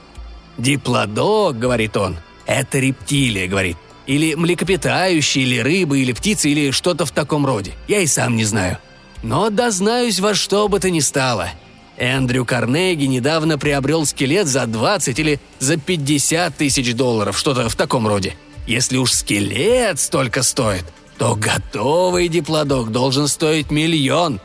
«Диплодок»,— 0.57 1.59
говорит 1.59 1.95
он,— 1.95 2.17
«это 2.47 2.79
рептилия»,— 2.79 3.47
говорит. 3.47 3.77
Или 4.07 4.33
млекопитающие, 4.33 5.43
или 5.43 5.59
рыбы, 5.59 5.99
или 5.99 6.11
птицы, 6.11 6.49
или 6.49 6.71
что-то 6.71 7.05
в 7.05 7.11
таком 7.11 7.45
роде. 7.45 7.73
Я 7.87 7.99
и 7.99 8.07
сам 8.07 8.35
не 8.35 8.45
знаю. 8.45 8.79
Но 9.23 9.49
дознаюсь 9.49 10.19
во 10.19 10.33
что 10.33 10.67
бы 10.67 10.79
то 10.79 10.89
ни 10.89 10.99
стало. 10.99 11.49
Эндрю 11.97 12.45
Карнеги 12.45 13.05
недавно 13.05 13.57
приобрел 13.57 14.05
скелет 14.05 14.47
за 14.47 14.65
20 14.65 15.19
или 15.19 15.39
за 15.59 15.77
50 15.77 16.55
тысяч 16.55 16.95
долларов, 16.95 17.37
что-то 17.37 17.67
в 17.67 17.75
таком 17.75 18.07
роде. 18.07 18.35
Если 18.67 18.97
уж 18.97 19.11
скелет 19.11 19.99
столько 19.99 20.41
стоит, 20.41 20.85
то 21.17 21.35
готовый 21.35 22.29
диплодок 22.29 22.91
должен 22.91 23.27
стоить 23.27 23.71
миллион. 23.71 24.39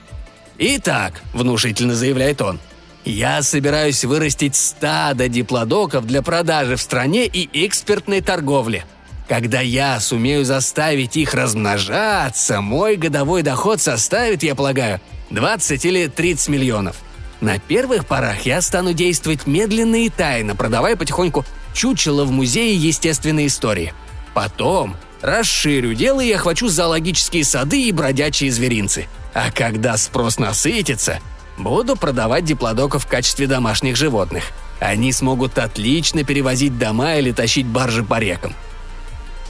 Итак, 0.59 1.23
внушительно 1.33 1.95
заявляет 1.95 2.43
он, 2.43 2.59
я 3.05 3.43
собираюсь 3.43 4.05
вырастить 4.05 4.57
стадо 4.57 5.29
диплодоков 5.29 6.07
для 6.07 6.23
продажи 6.23 6.77
в 6.77 6.81
стране 6.81 7.27
и 7.27 7.49
экспертной 7.67 8.21
торговли– 8.21 8.85
когда 9.29 9.61
я 9.61 9.99
сумею 10.01 10.45
заставить 10.45 11.17
их 11.17 11.35
размножаться, 11.35 12.61
мой 12.61 12.97
годовой 12.97 13.43
доход 13.43 13.81
составит, 13.81 14.43
я 14.43 14.55
полагаю, 14.55 15.01
20 15.31 15.85
или 15.85 16.07
30 16.09 16.49
миллионов. 16.49 16.97
На 17.41 17.59
первых 17.59 18.07
порах 18.07 18.43
я 18.43 18.61
стану 18.61 18.93
действовать 18.93 19.47
медленно 19.47 20.05
и 20.05 20.09
тайно, 20.09 20.55
продавая 20.55 20.97
потихоньку 20.97 21.45
чучело 21.75 22.25
в 22.25 22.31
музее 22.31 22.77
естественной 22.77 23.47
истории. 23.47 23.93
Потом 24.35 24.97
расширю 25.21 25.95
дело 25.95 26.21
и 26.21 26.33
охвачу 26.33 26.69
зоологические 26.69 27.45
сады 27.45 27.83
и 27.83 27.93
бродячие 27.93 28.51
зверинцы. 28.51 29.07
А 29.33 29.51
когда 29.51 29.97
спрос 29.97 30.39
насытится, 30.39 31.21
буду 31.59 31.97
продавать 31.97 32.45
диплодоков 32.45 33.05
в 33.05 33.09
качестве 33.09 33.47
домашних 33.47 33.97
животных. 33.97 34.45
Они 34.81 35.13
смогут 35.13 35.59
отлично 35.59 36.25
перевозить 36.25 36.79
дома 36.79 37.17
или 37.17 37.33
тащить 37.33 37.67
баржи 37.67 38.05
по 38.05 38.19
рекам. 38.19 38.55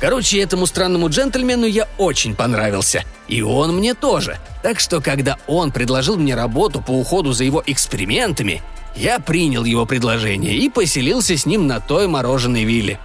Короче, 0.05 0.43
этому 0.43 0.67
странному 0.67 1.09
джентльмену 1.09 1.65
я 1.65 1.89
очень 1.97 2.35
понравился. 2.35 3.05
И 3.27 3.41
он 3.41 3.75
мне 3.75 3.95
тоже. 3.95 4.37
Так 4.63 4.79
что, 4.79 5.01
когда 5.01 5.39
он 5.47 5.73
предложил 5.73 6.19
мне 6.19 6.35
работу 6.35 6.83
по 6.83 6.91
уходу 6.91 7.33
за 7.33 7.45
его 7.45 7.63
экспериментами, 7.65 8.61
я 8.95 9.19
принял 9.19 9.65
его 9.65 9.87
предложение 9.87 10.57
и 10.59 10.69
поселился 10.69 11.39
с 11.39 11.47
ним 11.47 11.67
на 11.67 11.81
той 11.81 12.07
мороженой 12.07 12.65
вилле. 12.65 13.01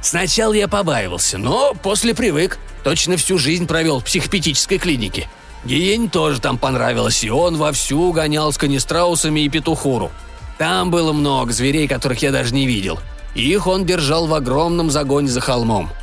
Сначала 0.00 0.52
я 0.52 0.68
побаивался, 0.68 1.36
но 1.36 1.74
после 1.82 2.14
привык. 2.14 2.60
Точно 2.84 3.16
всю 3.16 3.38
жизнь 3.38 3.66
провел 3.66 3.98
в 3.98 4.04
психопетической 4.04 4.78
клинике. 4.78 5.28
Гиень 5.64 6.08
тоже 6.08 6.40
там 6.40 6.58
понравилось, 6.58 7.24
и 7.24 7.28
он 7.28 7.56
вовсю 7.56 8.12
гонял 8.12 8.52
с 8.52 8.56
канистраусами 8.56 9.40
и 9.40 9.48
петухуру. 9.48 10.12
Там 10.58 10.92
было 10.92 11.12
много 11.12 11.52
зверей, 11.52 11.88
которых 11.88 12.22
я 12.22 12.30
даже 12.30 12.54
не 12.54 12.68
видел. 12.68 13.00
Их 13.34 13.66
он 13.66 13.84
держал 13.84 14.28
в 14.28 14.34
огромном 14.34 14.92
загоне 14.92 15.26
за 15.26 15.40
холмом– 15.40 15.90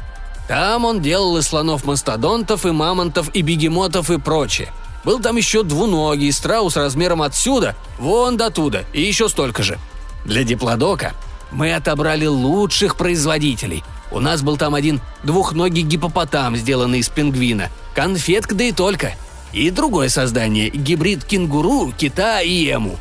Там 0.48 0.86
он 0.86 1.02
делал 1.02 1.38
и 1.38 1.42
слонов-мастодонтов, 1.42 2.66
и 2.66 2.72
мамонтов, 2.72 3.30
и 3.34 3.42
бегемотов, 3.42 4.10
и 4.10 4.18
прочее. 4.18 4.72
Был 5.04 5.20
там 5.20 5.36
еще 5.36 5.64
двуногий 5.64 6.32
страус 6.32 6.78
размером 6.78 7.22
отсюда, 7.22 7.76
вон 8.00 8.38
до 8.38 8.50
туда, 8.50 8.84
и 8.94 9.02
еще 9.02 9.30
столько 9.30 9.64
же. 9.64 9.78
Для 10.26 10.44
диплодока 10.44 11.14
мы 11.52 11.74
отобрали 11.74 12.26
лучших 12.26 12.96
производителей. 12.96 13.84
У 14.12 14.20
нас 14.20 14.42
был 14.42 14.58
там 14.58 14.76
один 14.76 15.02
двухногий 15.24 15.82
гипопотам, 15.82 16.56
сделанный 16.56 17.00
из 17.00 17.10
пингвина, 17.10 17.70
конфетка 17.96 18.56
да 18.56 18.64
и 18.66 18.72
только. 18.72 19.14
И 19.52 19.70
другое 19.70 20.10
создание– 20.10 20.70
гибрид 20.74 21.26
кенгуру, 21.26 21.94
кита 21.98 22.42
и 22.42 22.68
эму. 22.68 22.98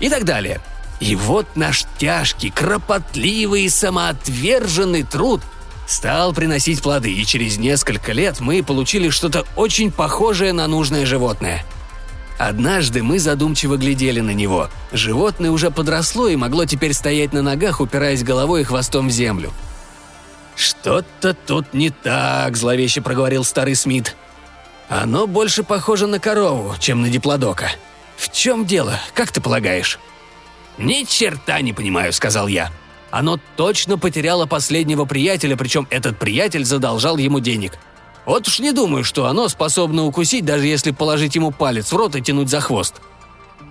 И 0.00 0.08
так 0.08 0.24
далее. 0.24 0.60
И 1.00 1.16
вот 1.16 1.46
наш 1.54 1.84
тяжкий, 1.98 2.50
кропотливый 2.50 3.64
и 3.64 3.68
самоотверженный 3.68 5.02
труд 5.02 5.42
стал 5.92 6.32
приносить 6.32 6.82
плоды, 6.82 7.12
и 7.12 7.24
через 7.24 7.58
несколько 7.58 8.12
лет 8.12 8.40
мы 8.40 8.62
получили 8.62 9.10
что-то 9.10 9.44
очень 9.56 9.92
похожее 9.92 10.52
на 10.52 10.66
нужное 10.66 11.06
животное. 11.06 11.64
Однажды 12.38 13.02
мы 13.02 13.18
задумчиво 13.18 13.76
глядели 13.76 14.20
на 14.20 14.30
него. 14.30 14.68
Животное 14.90 15.50
уже 15.50 15.70
подросло 15.70 16.28
и 16.28 16.36
могло 16.36 16.64
теперь 16.64 16.94
стоять 16.94 17.32
на 17.32 17.42
ногах, 17.42 17.80
упираясь 17.80 18.24
головой 18.24 18.62
и 18.62 18.64
хвостом 18.64 19.08
в 19.08 19.10
землю. 19.10 19.52
«Что-то 20.56 21.34
тут 21.34 21.72
не 21.74 21.90
так»,– 21.90 22.56
зловеще 22.58 23.00
проговорил 23.00 23.44
старый 23.44 23.74
Смит. 23.74 24.16
«Оно 24.88 25.26
больше 25.26 25.62
похоже 25.62 26.06
на 26.06 26.18
корову, 26.18 26.74
чем 26.78 27.02
на 27.02 27.08
диплодока. 27.10 27.70
В 28.16 28.32
чем 28.32 28.66
дело, 28.66 28.98
как 29.14 29.30
ты 29.30 29.40
полагаешь?» 29.40 29.98
«Ни 30.78 31.04
черта 31.04 31.60
не 31.60 31.72
понимаю»,– 31.72 32.12
сказал 32.14 32.48
я. 32.48 32.70
Оно 33.12 33.38
точно 33.56 33.98
потеряло 33.98 34.46
последнего 34.46 35.04
приятеля, 35.04 35.54
причем 35.54 35.86
этот 35.90 36.18
приятель 36.18 36.64
задолжал 36.64 37.18
ему 37.18 37.40
денег. 37.40 37.78
Вот 38.24 38.48
уж 38.48 38.58
не 38.58 38.72
думаю, 38.72 39.04
что 39.04 39.26
оно 39.26 39.48
способно 39.48 40.06
укусить, 40.06 40.46
даже 40.46 40.66
если 40.66 40.92
положить 40.92 41.34
ему 41.34 41.50
палец 41.50 41.92
в 41.92 41.96
рот 41.96 42.16
и 42.16 42.22
тянуть 42.22 42.48
за 42.48 42.60
хвост. 42.60 43.02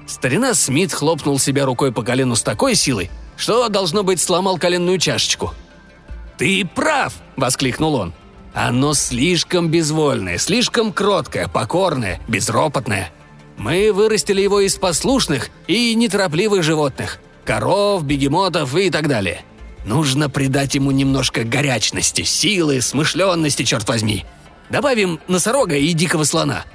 Старина 0.05 0.53
Смит 0.53 0.93
хлопнул 0.93 1.39
себя 1.39 1.65
рукой 1.65 1.91
по 1.91 2.03
колену 2.03 2.35
с 2.35 2.43
такой 2.43 2.75
силой, 2.75 3.09
что, 3.35 3.67
должно 3.67 4.03
быть, 4.03 4.21
сломал 4.21 4.59
коленную 4.59 4.99
чашечку. 4.99 5.55
«Ты 6.37 6.63
прав!»– 6.63 7.15
воскликнул 7.35 7.95
он. 7.95 8.13
«Оно 8.53 8.93
слишком 8.93 9.69
безвольное, 9.69 10.37
слишком 10.37 10.93
кроткое, 10.93 11.47
покорное, 11.47 12.21
безропотное. 12.27 13.11
Мы 13.57 13.91
вырастили 13.91 14.41
его 14.41 14.59
из 14.59 14.75
послушных 14.75 15.49
и 15.65 15.95
неторопливых 15.95 16.61
животных– 16.61 17.17
коров, 17.45 18.03
бегемотов 18.03 18.75
и 18.75 18.89
так 18.89 19.07
далее. 19.07 19.43
Нужно 19.85 20.29
придать 20.29 20.75
ему 20.75 20.91
немножко 20.91 21.43
горячности, 21.43 22.21
силы, 22.21 22.81
смышленности, 22.81 23.63
черт 23.63 23.87
возьми. 23.87 24.25
Добавим 24.69 25.19
носорога 25.27 25.75
и 25.75 25.91
дикого 25.93 26.23
слона. 26.23 26.65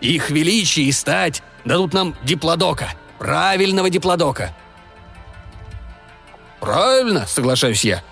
Их 0.00 0.30
величие 0.30 0.86
и 0.86 0.92
стать 0.92 1.42
дадут 1.64 1.94
нам 1.94 2.14
диплодока, 2.22 2.90
правильного 3.18 3.88
диплодока. 3.88 4.54
Правильно, 6.60 7.26
соглашаюсь 7.26 7.84
я. 7.84 8.02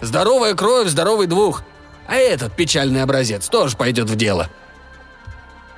Здоровая 0.00 0.54
кровь, 0.54 0.88
здоровый 0.88 1.26
двух. 1.26 1.62
А 2.06 2.16
этот 2.16 2.56
печальный 2.56 3.02
образец 3.02 3.48
тоже 3.48 3.76
пойдет 3.76 4.10
в 4.10 4.16
дело. 4.16 4.48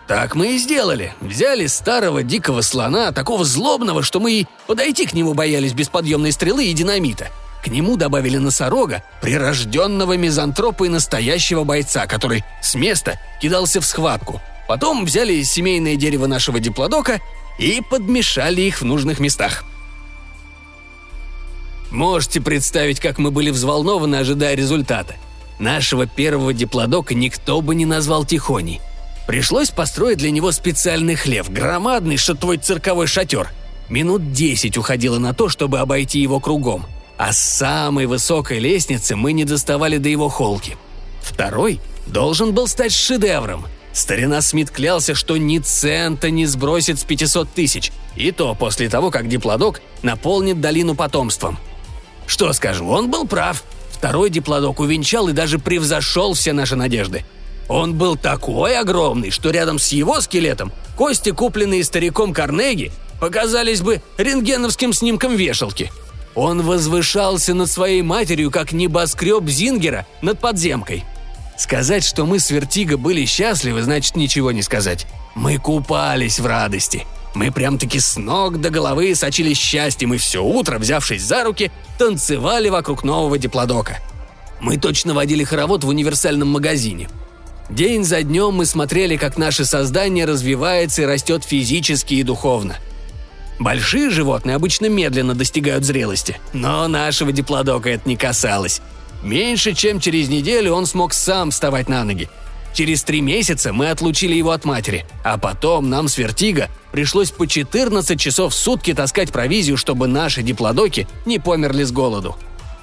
Так 0.07 0.35
мы 0.35 0.55
и 0.55 0.59
сделали. 0.59 1.15
Взяли 1.21 1.67
старого 1.67 2.23
дикого 2.23 2.63
слона, 2.63 3.13
такого 3.13 3.45
злобного, 3.45 4.03
что 4.03 4.21
мы 4.21 4.33
и 4.33 4.47
подойти 4.67 5.07
к 5.07 5.15
нему 5.15 5.35
боялись 5.35 5.73
без 5.73 5.89
подъемной 5.89 6.33
стрелы 6.33 6.67
и 6.67 6.73
динамита. 6.73 7.29
К 7.65 7.69
нему 7.69 7.97
добавили 7.97 8.39
носорога, 8.39 9.05
прирожденного 9.21 10.17
мизантропа 10.17 10.85
и 10.85 10.89
настоящего 10.89 11.63
бойца, 11.63 12.07
который 12.07 12.45
с 12.61 12.75
места 12.75 13.21
кидался 13.41 13.81
в 13.81 13.87
схватку. 13.87 14.41
Потом 14.67 15.05
взяли 15.05 15.43
семейное 15.43 15.95
дерево 15.95 16.27
нашего 16.27 16.59
диплодока 16.59 17.21
и 17.59 17.81
подмешали 17.89 18.63
их 18.63 18.81
в 18.81 18.85
нужных 18.85 19.21
местах. 19.21 19.65
Можете 21.93 22.41
представить, 22.41 22.99
как 22.99 23.19
мы 23.19 23.31
были 23.31 23.51
взволнованы, 23.51 24.17
ожидая 24.17 24.57
результата. 24.57 25.15
Нашего 25.61 26.07
первого 26.07 26.53
диплодока 26.53 27.15
никто 27.15 27.61
бы 27.61 27.77
не 27.77 27.87
назвал 27.87 28.25
Тихоней– 28.25 28.81
Пришлось 29.33 29.71
построить 29.71 30.19
для 30.19 30.31
него 30.31 30.53
специальный 30.53 31.15
хлев, 31.15 31.51
громадный, 31.51 32.19
что 32.19 32.35
твой 32.35 32.59
цирковой 32.59 33.07
шатер. 33.07 33.49
Минут 33.89 34.31
десять 34.33 34.77
уходило 34.77 35.19
на 35.19 35.33
то, 35.33 35.49
чтобы 35.49 35.79
обойти 35.79 36.21
его 36.21 36.39
кругом. 36.39 36.85
А 37.17 37.33
с 37.33 37.39
самой 37.39 38.05
высокой 38.05 38.59
лестницы 38.59 39.17
мы 39.17 39.33
не 39.33 39.47
доставали 39.47 39.97
до 39.97 40.11
его 40.11 40.29
холки. 40.29 40.77
Второй 41.23 41.81
должен 42.07 42.53
был 42.53 42.69
стать 42.69 42.93
шедевром. 42.93 43.65
Старина 43.95 44.43
Смит 44.43 44.71
клялся, 44.71 45.15
что 45.15 45.39
ни 45.39 45.61
цента 45.61 46.29
не 46.29 46.45
сбросит 46.45 46.99
с 46.99 47.05
500 47.05 47.49
тысяч, 47.49 47.91
и 48.17 48.33
то 48.33 48.55
после 48.55 48.91
того, 48.91 49.11
как 49.11 49.29
диплодок 49.29 49.81
наполнит 50.03 50.61
долину 50.61 50.95
потомством. 50.95 51.59
Что 52.27 52.53
скажу, 52.53 52.87
он 52.87 53.11
был 53.11 53.27
прав. 53.27 53.65
Второй 53.93 54.29
диплодок 54.29 54.79
увенчал 54.79 55.31
и 55.31 55.33
даже 55.33 55.59
превзошел 55.59 56.35
все 56.35 56.53
наши 56.53 56.77
надежды– 56.77 57.25
он 57.69 57.95
был 57.95 58.17
такой 58.17 58.77
огромный, 58.77 59.31
что 59.31 59.51
рядом 59.51 59.79
с 59.79 59.89
его 59.89 60.21
скелетом 60.21 60.73
кости, 60.97 61.31
купленные 61.31 61.85
стариком 61.85 62.33
Карнеги, 62.33 62.93
показались 63.21 63.81
бы 63.81 64.03
рентгеновским 64.19 64.93
снимком 64.93 65.37
вешалки. 65.37 65.91
Он 66.35 66.63
возвышался 66.63 67.55
над 67.55 67.71
своей 67.71 68.03
матерью, 68.03 68.51
как 68.51 68.73
небоскреб 68.73 69.49
Зингера 69.49 70.07
над 70.23 70.41
подземкой. 70.41 71.05
Сказать, 71.59 72.05
что 72.05 72.25
мы 72.25 72.41
с 72.41 72.51
Вертиго 72.51 72.97
были 72.97 73.25
счастливы, 73.25 73.83
значит 73.83 74.17
ничего 74.17 74.51
не 74.51 74.63
сказать. 74.63 75.07
Мы 75.35 75.59
купались 75.59 76.41
в 76.41 76.47
радости. 76.47 77.07
Мы 77.35 77.51
прям-таки 77.51 78.01
с 78.01 78.17
ног 78.17 78.61
до 78.61 78.71
головы 78.71 79.15
сочились 79.15 79.59
счастьем 79.59 80.15
и 80.15 80.19
все 80.19 80.43
утро, 80.43 80.79
взявшись 80.79 81.23
за 81.23 81.45
руки, 81.45 81.71
танцевали 81.99 82.69
вокруг 82.69 83.05
нового 83.05 83.39
диплодока. 83.39 83.99
Мы 84.61 84.79
точно 84.79 85.15
водили 85.15 85.45
хоровод 85.45 85.85
в 85.85 85.89
универсальном 85.89 86.49
магазине– 86.49 87.09
День 87.73 88.05
за 88.05 88.23
днем 88.23 88.53
мы 88.53 88.67
смотрели, 88.67 89.17
как 89.17 89.39
наше 89.39 89.65
создание 89.65 90.27
развивается 90.27 91.03
и 91.03 91.07
растет 91.07 91.43
физически 91.43 92.13
и 92.15 92.23
духовно. 92.23 92.77
Большие 93.59 94.11
животные 94.11 94.57
обычно 94.57 94.91
медленно 94.91 95.35
достигают 95.35 95.83
зрелости, 95.83 96.39
но 96.53 96.87
нашего 96.87 97.33
диплодока 97.33 97.89
это 97.89 98.07
не 98.07 98.19
касалось. 98.19 98.83
Меньше 99.23 99.73
чем 99.73 100.01
через 100.01 100.29
неделю 100.29 100.75
он 100.75 100.85
смог 100.85 101.15
сам 101.15 101.51
вставать 101.51 101.89
на 101.89 102.05
ноги. 102.05 102.29
Через 102.75 103.05
три 103.05 103.23
месяца 103.23 103.73
мы 103.73 103.89
отлучили 103.89 104.35
его 104.35 104.51
от 104.51 104.67
матери, 104.67 105.07
а 105.25 105.39
потом 105.39 105.89
нам 105.89 106.09
с 106.09 106.19
Вертиго 106.19 106.69
пришлось 106.91 107.31
по 107.31 107.47
14 107.47 108.21
часов 108.21 108.53
в 108.53 108.57
сутки 108.57 108.93
таскать 108.93 109.33
провизию, 109.33 109.79
чтобы 109.79 110.09
наши 110.09 110.43
диплодоки 110.43 111.09
не 111.25 111.39
померли 111.39 111.85
с 111.85 111.93
голоду. 111.93 112.37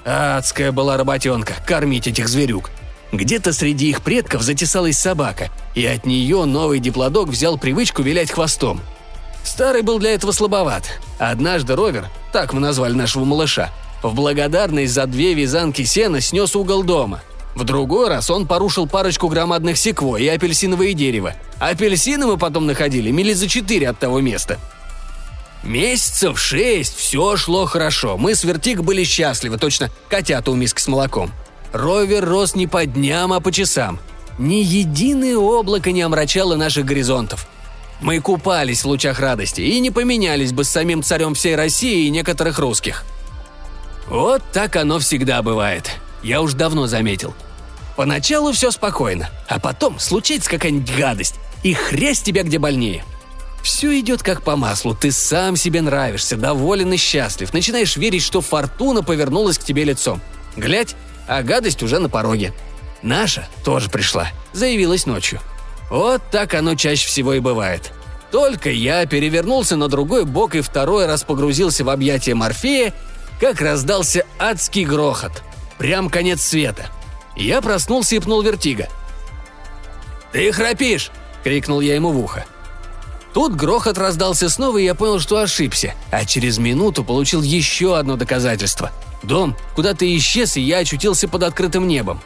Адская 0.04 0.72
была 0.72 0.96
работенка– 0.96 1.54
кормить 1.66 2.08
этих 2.08 2.28
зверюк. 2.28 2.70
Где-то 3.12 3.52
среди 3.52 3.90
их 3.90 4.02
предков 4.02 4.42
затесалась 4.42 4.98
собака, 4.98 5.50
и 5.74 5.84
от 5.84 6.06
нее 6.06 6.44
новый 6.44 6.78
диплодок 6.78 7.28
взял 7.28 7.58
привычку 7.58 8.02
вилять 8.02 8.30
хвостом. 8.30 8.80
Старый 9.42 9.82
был 9.82 9.98
для 9.98 10.14
этого 10.14 10.32
слабоват. 10.32 10.84
Однажды 11.18 11.74
Ровер, 11.74 12.08
так 12.32 12.52
мы 12.52 12.60
назвали 12.60 12.92
нашего 12.92 13.24
малыша, 13.24 13.70
в 14.02 14.14
благодарность 14.14 14.92
за 14.92 15.06
две 15.06 15.34
вязанки 15.34 15.82
сена 15.82 16.20
снес 16.20 16.54
угол 16.54 16.82
дома. 16.84 17.22
В 17.54 17.64
другой 17.64 18.08
раз 18.08 18.30
он 18.30 18.46
порушил 18.46 18.86
парочку 18.86 19.28
громадных 19.28 19.76
секвой 19.76 20.22
и 20.22 20.28
апельсиновое 20.28 20.92
дерево. 20.92 21.34
Апельсины 21.58 22.26
мы 22.26 22.38
потом 22.38 22.66
находили 22.66 23.10
мили 23.10 23.32
за 23.32 23.48
четыре 23.48 23.88
от 23.88 23.98
того 23.98 24.20
места. 24.20 24.58
Месяцев 25.64 26.40
шесть 26.40 26.96
все 26.96 27.36
шло 27.36 27.66
хорошо. 27.66 28.16
Мы 28.16 28.34
с 28.34 28.44
Вертик 28.44 28.80
были 28.82 29.04
счастливы, 29.04 29.58
точно 29.58 29.90
котята 30.08 30.50
у 30.50 30.54
миски 30.54 30.80
с 30.80 30.88
молоком. 30.88 31.32
Ровер 31.72 32.24
рос 32.24 32.54
не 32.54 32.66
по 32.66 32.84
дням, 32.86 33.32
а 33.32 33.40
по 33.40 33.52
часам. 33.52 33.98
Ни 34.38 34.62
единое 34.62 35.36
облако 35.36 35.92
не 35.92 36.02
омрачало 36.02 36.56
наших 36.56 36.84
горизонтов. 36.84 37.46
Мы 38.00 38.20
купались 38.20 38.82
в 38.82 38.86
лучах 38.86 39.20
радости 39.20 39.60
и 39.60 39.78
не 39.80 39.90
поменялись 39.90 40.52
бы 40.52 40.64
с 40.64 40.70
самим 40.70 41.02
царем 41.02 41.34
всей 41.34 41.54
России 41.54 42.06
и 42.06 42.10
некоторых 42.10 42.58
русских. 42.58 43.04
Вот 44.08 44.42
так 44.52 44.76
оно 44.76 44.98
всегда 44.98 45.42
бывает. 45.42 45.90
Я 46.22 46.40
уж 46.40 46.54
давно 46.54 46.86
заметил. 46.86 47.34
Поначалу 47.96 48.52
все 48.52 48.70
спокойно, 48.70 49.28
а 49.46 49.60
потом 49.60 49.98
случается 49.98 50.50
какая-нибудь 50.50 50.96
гадость, 50.96 51.34
и 51.62 51.74
хрясь 51.74 52.22
тебя 52.22 52.42
где 52.42 52.58
больнее. 52.58 53.04
Все 53.62 53.98
идет 54.00 54.22
как 54.22 54.42
по 54.42 54.56
маслу, 54.56 54.94
ты 54.94 55.12
сам 55.12 55.54
себе 55.54 55.82
нравишься, 55.82 56.36
доволен 56.36 56.94
и 56.94 56.96
счастлив, 56.96 57.52
начинаешь 57.52 57.96
верить, 57.96 58.22
что 58.22 58.40
фортуна 58.40 59.02
повернулась 59.02 59.58
к 59.58 59.64
тебе 59.64 59.84
лицом. 59.84 60.22
Глядь, 60.56 60.96
а 61.30 61.44
гадость 61.44 61.84
уже 61.84 62.00
на 62.00 62.08
пороге. 62.08 62.52
Наша 63.02 63.48
тоже 63.64 63.88
пришла, 63.88 64.28
заявилась 64.52 65.06
ночью. 65.06 65.38
Вот 65.88 66.20
так 66.32 66.54
оно 66.54 66.74
чаще 66.74 67.06
всего 67.06 67.34
и 67.34 67.38
бывает. 67.38 67.92
Только 68.32 68.68
я 68.70 69.06
перевернулся 69.06 69.76
на 69.76 69.88
другой 69.88 70.24
бок 70.24 70.56
и 70.56 70.60
второй 70.60 71.06
раз 71.06 71.22
погрузился 71.22 71.84
в 71.84 71.88
объятия 71.88 72.34
Морфея, 72.34 72.92
как 73.40 73.60
раздался 73.60 74.26
адский 74.40 74.84
грохот. 74.84 75.44
Прям 75.78 76.10
конец 76.10 76.42
света. 76.42 76.86
Я 77.36 77.62
проснулся 77.62 78.16
и 78.16 78.18
пнул 78.18 78.42
вертига. 78.42 78.88
«Ты 80.32 80.50
храпишь!»— 80.50 81.12
крикнул 81.44 81.80
я 81.80 81.94
ему 81.94 82.10
в 82.10 82.18
ухо. 82.18 82.44
Тут 83.32 83.54
грохот 83.54 83.98
раздался 83.98 84.48
снова, 84.48 84.78
и 84.78 84.84
я 84.84 84.96
понял, 84.96 85.20
что 85.20 85.38
ошибся, 85.38 85.94
а 86.10 86.24
через 86.24 86.58
минуту 86.58 87.04
получил 87.04 87.40
еще 87.40 87.96
одно 87.96 88.16
доказательство. 88.16 88.90
Дом 89.22 89.56
куда-то 89.74 90.04
исчез, 90.16 90.56
и 90.56 90.60
я 90.60 90.78
очутился 90.78 91.28
под 91.28 91.42
открытым 91.42 91.86
небом. 91.86 92.20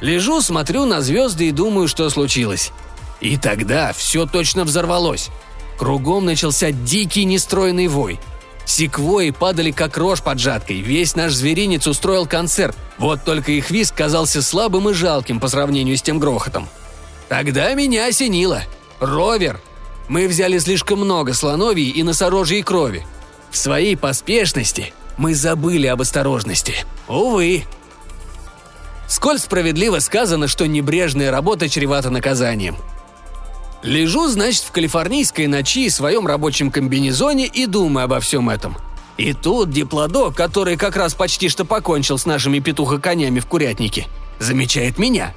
Лежу, 0.00 0.40
смотрю 0.40 0.86
на 0.86 1.02
звезды 1.02 1.48
и 1.48 1.52
думаю, 1.52 1.86
что 1.86 2.08
случилось. 2.08 2.72
И 3.20 3.36
тогда 3.36 3.92
все 3.92 4.26
точно 4.26 4.64
взорвалось. 4.64 5.28
Кругом 5.78 6.24
начался 6.24 6.72
дикий 6.72 7.24
нестроенный 7.24 7.88
вой. 7.88 8.18
Секвои 8.64 9.30
падали 9.30 9.72
как 9.72 9.96
рожь 9.98 10.22
под 10.22 10.38
жаткой, 10.38 10.80
весь 10.80 11.16
наш 11.16 11.32
зверинец 11.32 11.86
устроил 11.86 12.26
концерт, 12.26 12.76
вот 12.98 13.24
только 13.24 13.52
их 13.52 13.70
виск 13.70 13.94
казался 13.96 14.42
слабым 14.42 14.90
и 14.90 14.94
жалким 14.94 15.40
по 15.40 15.48
сравнению 15.48 15.96
с 15.96 16.02
тем 16.02 16.18
грохотом. 16.18 16.68
Тогда 17.28 17.74
меня 17.74 18.06
осенило. 18.06 18.62
Ровер. 19.00 19.60
Мы 20.08 20.28
взяли 20.28 20.58
слишком 20.58 21.00
много 21.00 21.32
слоновий 21.32 21.90
и 21.90 22.02
носорожьей 22.02 22.62
крови. 22.62 23.06
В 23.50 23.56
своей 23.56 23.96
поспешности 23.96 24.92
мы 25.20 25.34
забыли 25.34 25.86
об 25.86 26.00
осторожности. 26.00 26.74
Увы. 27.06 27.64
Сколь 29.06 29.38
справедливо 29.38 29.98
сказано, 29.98 30.48
что 30.48 30.66
небрежная 30.66 31.30
работа 31.30 31.68
чревата 31.68 32.08
наказанием. 32.08 32.76
Лежу, 33.82 34.28
значит, 34.28 34.62
в 34.62 34.70
калифорнийской 34.72 35.46
ночи 35.46 35.90
в 35.90 35.92
своем 35.92 36.26
рабочем 36.26 36.70
комбинезоне 36.70 37.46
и 37.46 37.66
думаю 37.66 38.04
обо 38.04 38.18
всем 38.20 38.48
этом. 38.48 38.78
И 39.18 39.34
тут 39.34 39.70
диплодок, 39.70 40.34
который 40.34 40.78
как 40.78 40.96
раз 40.96 41.12
почти 41.12 41.50
что 41.50 41.66
покончил 41.66 42.16
с 42.16 42.24
нашими 42.24 42.58
петухоконями 42.60 43.40
в 43.40 43.46
курятнике, 43.46 44.06
замечает 44.38 44.98
меня. 44.98 45.34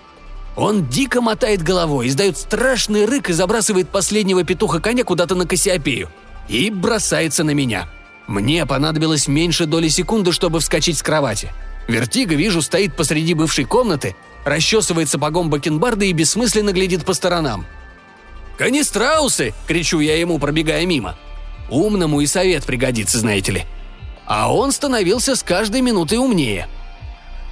Он 0.56 0.88
дико 0.88 1.19
мотает 1.19 1.62
головой, 1.62 2.08
издает 2.08 2.38
страшный 2.38 3.04
рык 3.04 3.30
и 3.30 3.34
забрасывает 3.34 3.89
последнего 3.89 4.46
петуха-коня 4.46 5.04
куда-то 5.04 5.36
на 5.36 5.46
Кассиопею. 5.46 6.10
И 6.48 6.69
бросается 6.69 7.43
на 7.43 7.52
меня. 7.52 7.89
Мне 8.28 8.66
понадобилось 8.66 9.28
меньше 9.28 9.66
доли 9.66 9.90
секунды, 9.90 10.32
чтобы 10.32 10.60
вскочить 10.60 10.98
с 10.98 11.04
кровати. 11.04 11.52
Вертига, 11.88 12.36
вижу, 12.36 12.62
стоит 12.62 12.96
посреди 12.96 13.34
бывшей 13.34 13.66
комнаты, 13.66 14.16
расчесывает 14.46 15.10
сапогом 15.10 15.50
бакенбарда 15.50 16.06
и 16.06 16.14
бессмысленно 16.14 16.72
глядит 16.72 17.06
по 17.06 17.14
сторонам. 17.14 17.66
«Канистраусы!»– 18.58 19.54
кричу 19.68 20.00
я 20.00 20.18
ему, 20.18 20.40
пробегая 20.40 20.86
мимо. 20.86 21.18
Умному 21.70 22.22
и 22.22 22.26
совет 22.26 22.66
пригодится, 22.66 23.20
знаете 23.20 23.52
ли. 23.52 23.66
А 24.26 24.54
он 24.54 24.72
становился 24.72 25.36
с 25.36 25.44
каждой 25.44 25.82
минутой 25.82 26.18
умнее. 26.20 26.68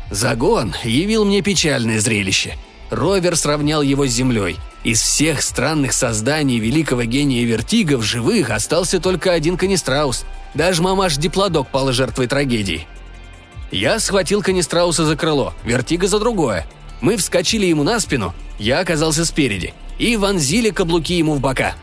Загон 0.10 0.74
явил 0.84 1.26
мне 1.26 1.42
печальное 1.42 2.00
зрелище. 2.00 2.56
Ровер 2.92 3.36
сравнял 3.36 3.82
его 3.82 4.06
с 4.06 4.12
землей. 4.12 4.58
Из 4.84 5.02
всех 5.02 5.42
странных 5.42 5.94
созданий 5.94 6.60
великого 6.60 7.04
гения 7.04 7.44
Вертига 7.46 7.98
в 7.98 8.04
живых 8.04 8.52
остался 8.52 9.00
только 9.00 9.32
один 9.32 9.58
канистраус. 9.58 10.26
Даже 10.54 10.82
мамаш 10.84 11.18
Диплодок 11.18 11.70
пала 11.70 11.94
жертвой 11.94 12.28
трагедии. 12.28 12.88
Я 13.72 14.00
схватил 14.00 14.44
канистрауса 14.44 15.06
за 15.06 15.16
крыло, 15.16 15.54
Вертига 15.64 16.08
за 16.08 16.20
другое. 16.20 16.68
Мы 17.00 17.18
вскочили 17.18 17.66
ему 17.66 17.84
на 17.84 18.00
спину, 18.00 18.36
я 18.60 18.80
оказался 18.80 19.26
спереди– 19.26 19.74
и 20.02 20.18
вонзили 20.18 20.72
каблуки 20.72 21.14
ему 21.14 21.36
в 21.36 21.40
бока. 21.40 21.76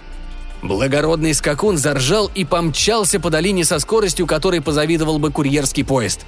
Благородный 0.61 1.35
скакун 1.35 1.79
заржал 1.79 2.29
и 2.35 2.45
помчался 2.45 3.21
по 3.21 3.31
долине 3.31 3.65
со 3.65 3.79
скоростью, 3.79 4.27
которой 4.27 4.61
позавидовал 4.61 5.21
бы 5.21 5.31
курьерский 5.31 5.85
поезд. 5.85 6.27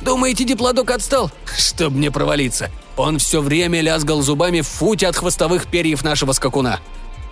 «Думаете, 0.00 0.44
диплодок 0.44 0.90
отстал? 0.90 1.30
Чтоб 1.56 1.92
мне 1.92 2.10
провалиться. 2.10 2.70
Он 2.96 3.18
все 3.18 3.40
время 3.40 3.80
лязгал 3.80 4.22
зубами 4.22 4.60
в 4.60 4.68
футе 4.68 5.06
от 5.06 5.16
хвостовых 5.16 5.66
перьев 5.66 6.04
нашего 6.04 6.32
скакуна. 6.32 6.80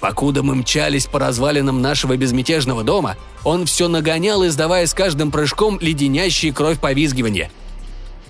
Покуда 0.01 0.43
мы 0.43 0.55
мчались 0.55 1.07
по 1.07 1.19
развалинам 1.19 1.83
нашего 1.83 2.17
безмятежного 2.17 2.83
дома, 2.83 3.17
он 3.45 3.67
все 3.67 3.87
нагонял, 3.89 4.47
издавая 4.47 4.87
с 4.87 4.95
каждым 4.95 5.31
прыжком 5.31 5.79
леденящие 5.81 6.55
кровь 6.55 6.81
повизгивания. 6.81 7.51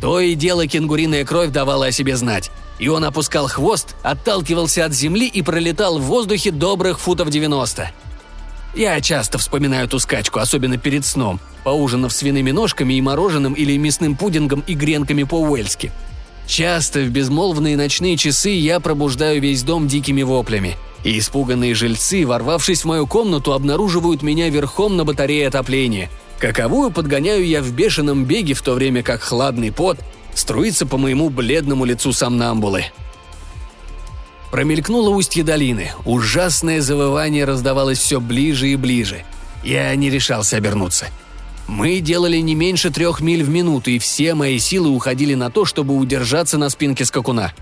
То 0.01 0.19
и 0.19 0.35
дело 0.35 0.67
кенгуриная 0.67 1.25
кровь 1.25 1.51
давала 1.51 1.87
о 1.87 1.93
себе 1.93 2.17
знать 2.17 2.51
и 2.81 2.89
он 2.89 3.05
опускал 3.05 3.47
хвост, 3.47 3.95
отталкивался 4.03 4.87
от 4.87 4.95
земли 4.95 5.29
и 5.29 5.43
пролетал 5.43 5.99
в 5.99 6.03
воздухе 6.03 6.51
добрых 6.51 6.99
футов 6.99 7.31
90. 7.31 7.93
Я 8.75 9.01
часто 9.01 9.39
вспоминаю 9.39 9.85
эту 9.85 9.99
скачку, 9.99 10.39
особенно 10.39 10.79
перед 10.79 11.05
сном, 11.05 11.41
поужинав 11.63 12.13
свиными 12.13 12.51
ножками 12.51 12.95
и 12.95 13.01
мороженым 13.01 13.53
или 13.53 13.77
мясным 13.77 14.17
пудингом 14.17 14.65
и 14.67 14.75
гренками 14.75 15.25
по-уэльски. 15.25 15.93
Часто 16.51 17.03
в 17.03 17.11
безмолвные 17.11 17.77
ночные 17.77 18.17
часы 18.17 18.51
я 18.51 18.81
пробуждаю 18.81 19.41
весь 19.41 19.63
дом 19.63 19.87
дикими 19.87 20.23
воплями, 20.23 20.77
и 21.05 21.17
испуганные 21.17 21.77
жильцы, 21.77 22.27
ворвавшись 22.27 22.83
в 22.83 22.87
мою 22.87 23.07
комнату, 23.07 23.53
обнаруживают 23.53 24.23
меня 24.23 24.49
верхом 24.49 24.97
на 24.97 25.05
батарее 25.05 25.47
отопления. 25.47 26.11
Каковую 26.41 26.91
подгоняю 26.91 27.47
я 27.47 27.63
в 27.63 27.71
бешеном 27.71 28.25
беге, 28.25 28.55
в 28.55 28.63
то 28.63 28.75
время 28.75 29.05
как 29.05 29.23
хладный 29.23 29.71
пот 29.71 30.01
струится 30.35 30.87
по 30.87 30.99
моему 30.99 31.31
бледному 31.31 31.85
лицу 31.85 32.13
сомнамбулы. 32.13 32.87
Промелькнуло 34.51 35.11
устье 35.11 35.45
долины. 35.45 35.93
Ужасное 36.05 36.81
завывание 36.81 37.45
раздавалось 37.45 38.01
все 38.01 38.21
ближе 38.21 38.71
и 38.71 38.75
ближе. 38.75 39.23
Я 39.63 39.95
не 39.95 40.11
решался 40.11 40.57
обернуться. 40.57 41.07
Мы 41.71 42.01
делали 42.01 42.39
не 42.39 42.57
меньше 42.57 42.91
трех 42.91 43.21
миль 43.21 43.45
в 43.45 43.49
минуту, 43.49 43.93
и 43.93 44.01
все 44.01 44.35
мои 44.35 44.59
силы 44.59 44.91
уходили 44.91 45.35
на 45.35 45.51
то, 45.51 45.65
чтобы 45.65 45.95
удержаться 45.95 46.59
на 46.59 46.69
спинке 46.69 47.05
скакуна. 47.05 47.53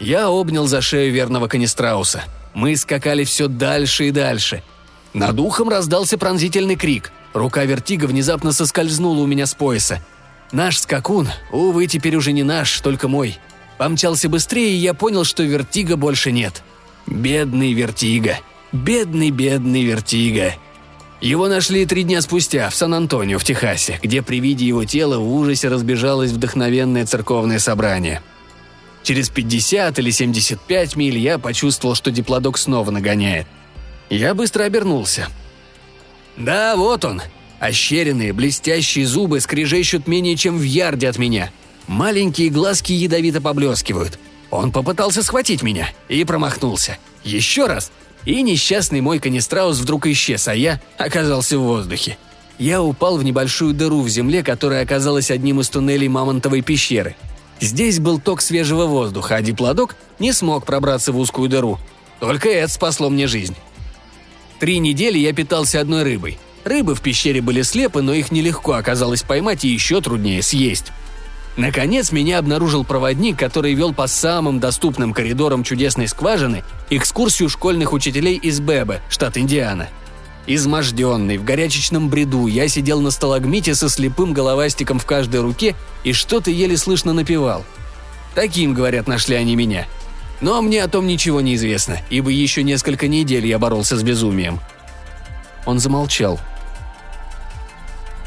Я 0.00 0.28
обнял 0.28 0.66
за 0.66 0.80
шею 0.80 1.12
верного 1.12 1.46
канистрауса. 1.46 2.24
Мы 2.52 2.76
скакали 2.76 3.22
все 3.22 3.46
дальше 3.46 4.08
и 4.08 4.10
дальше. 4.10 4.64
Над 5.14 5.38
ухом 5.38 5.68
раздался 5.68 6.18
пронзительный 6.18 6.74
крик. 6.74 7.12
Рука 7.32 7.62
вертига 7.62 8.06
внезапно 8.06 8.50
соскользнула 8.50 9.20
у 9.20 9.26
меня 9.26 9.46
с 9.46 9.54
пояса. 9.54 10.04
Наш 10.50 10.76
скакун, 10.78 11.28
увы, 11.52 11.86
теперь 11.86 12.16
уже 12.16 12.32
не 12.32 12.42
наш, 12.42 12.80
только 12.80 13.06
мой. 13.06 13.38
Помчался 13.78 14.28
быстрее, 14.28 14.72
и 14.72 14.78
я 14.78 14.94
понял, 14.94 15.22
что 15.22 15.44
вертига 15.44 15.96
больше 15.96 16.32
нет. 16.32 16.64
Бедный 17.06 17.72
вертига. 17.72 18.40
Бедный, 18.72 19.30
бедный 19.30 19.84
вертига. 19.84 20.54
Его 21.20 21.48
нашли 21.48 21.84
три 21.84 22.04
дня 22.04 22.20
спустя 22.20 22.70
в 22.70 22.74
Сан-Антонио 22.74 23.38
в 23.38 23.44
Техасе, 23.44 23.98
где 24.02 24.22
при 24.22 24.40
виде 24.40 24.66
его 24.66 24.84
тела 24.84 25.18
в 25.18 25.32
ужасе 25.32 25.68
разбежалось 25.68 26.30
вдохновенное 26.30 27.06
церковное 27.06 27.58
собрание. 27.58 28.22
Через 29.02 29.28
50 29.28 29.98
или 29.98 30.10
75 30.10 30.96
миль 30.96 31.18
я 31.18 31.38
почувствовал, 31.38 31.94
что 31.94 32.10
диплодок 32.10 32.58
снова 32.58 32.90
нагоняет. 32.90 33.46
Я 34.10 34.34
быстро 34.34 34.64
обернулся. 34.64 35.28
Да, 36.36 36.76
вот 36.76 37.04
он, 37.04 37.20
Ощеренные, 37.60 38.32
блестящие 38.32 39.06
зубы 39.06 39.40
скрежещут 39.40 40.06
менее 40.06 40.36
чем 40.36 40.58
в 40.58 40.62
ярде 40.62 41.08
от 41.08 41.18
меня. 41.18 41.50
Маленькие 41.88 42.50
глазки 42.50 42.92
ядовито 42.92 43.40
поблескивают. 43.40 44.18
Он 44.50 44.70
попытался 44.70 45.22
схватить 45.22 45.62
меня 45.62 45.88
и 46.08 46.24
промахнулся. 46.24 46.98
Еще 47.24 47.66
раз. 47.66 47.90
И 48.28 48.42
несчастный 48.42 49.00
мой 49.00 49.20
канистраус 49.20 49.78
вдруг 49.78 50.06
исчез, 50.06 50.48
а 50.48 50.54
я 50.54 50.82
оказался 50.98 51.58
в 51.58 51.62
воздухе. 51.62 52.18
Я 52.58 52.82
упал 52.82 53.16
в 53.16 53.24
небольшую 53.24 53.72
дыру 53.72 54.02
в 54.02 54.08
земле, 54.10 54.42
которая 54.42 54.82
оказалась 54.82 55.30
одним 55.30 55.60
из 55.60 55.70
туннелей 55.70 56.08
Мамонтовой 56.08 56.60
пещеры. 56.60 57.16
Здесь 57.58 58.00
был 58.00 58.20
ток 58.20 58.42
свежего 58.42 58.84
воздуха, 58.84 59.36
а 59.36 59.40
диплодок 59.40 59.96
не 60.18 60.34
смог 60.34 60.66
пробраться 60.66 61.10
в 61.10 61.18
узкую 61.18 61.48
дыру. 61.48 61.78
Только 62.20 62.50
это 62.50 62.70
спасло 62.70 63.08
мне 63.08 63.26
жизнь. 63.28 63.56
Три 64.60 64.78
недели 64.78 65.16
я 65.16 65.32
питался 65.32 65.80
одной 65.80 66.02
рыбой– 66.02 66.38
Рыбы 66.68 66.94
в 66.94 67.00
пещере 67.00 67.40
были 67.40 67.62
слепы, 67.62 68.02
но 68.02 68.12
их 68.12 68.30
нелегко 68.30 68.72
оказалось 68.72 69.22
поймать 69.22 69.64
и 69.64 69.68
еще 69.68 70.02
труднее 70.02 70.42
съесть. 70.42 70.92
Наконец 71.58 72.12
меня 72.12 72.38
обнаружил 72.38 72.84
проводник, 72.84 73.36
который 73.36 73.74
вел 73.74 73.92
по 73.92 74.06
самым 74.06 74.60
доступным 74.60 75.12
коридорам 75.12 75.64
чудесной 75.64 76.06
скважины 76.06 76.62
экскурсию 76.88 77.48
школьных 77.48 77.92
учителей 77.92 78.36
из 78.36 78.60
Бебе, 78.60 79.02
штат 79.08 79.36
Индиана. 79.36 79.88
Изможденный, 80.46 81.36
в 81.36 81.42
горячечном 81.42 82.10
бреду, 82.10 82.46
я 82.46 82.68
сидел 82.68 83.00
на 83.00 83.10
сталагмите 83.10 83.74
со 83.74 83.88
слепым 83.88 84.32
головастиком 84.32 85.00
в 85.00 85.04
каждой 85.04 85.40
руке 85.40 85.74
и 86.04 86.12
что-то 86.12 86.52
еле 86.52 86.76
слышно 86.76 87.12
напевал. 87.12 87.64
Таким, 88.36 88.72
говорят, 88.72 89.08
нашли 89.08 89.34
они 89.34 89.56
меня. 89.56 89.88
Но 90.40 90.62
мне 90.62 90.80
о 90.84 90.88
том 90.88 91.08
ничего 91.08 91.40
не 91.40 91.56
известно, 91.56 91.98
ибо 92.08 92.30
еще 92.30 92.62
несколько 92.62 93.08
недель 93.08 93.44
я 93.48 93.58
боролся 93.58 93.96
с 93.96 94.04
безумием. 94.04 94.60
Он 95.66 95.80
замолчал, 95.80 96.38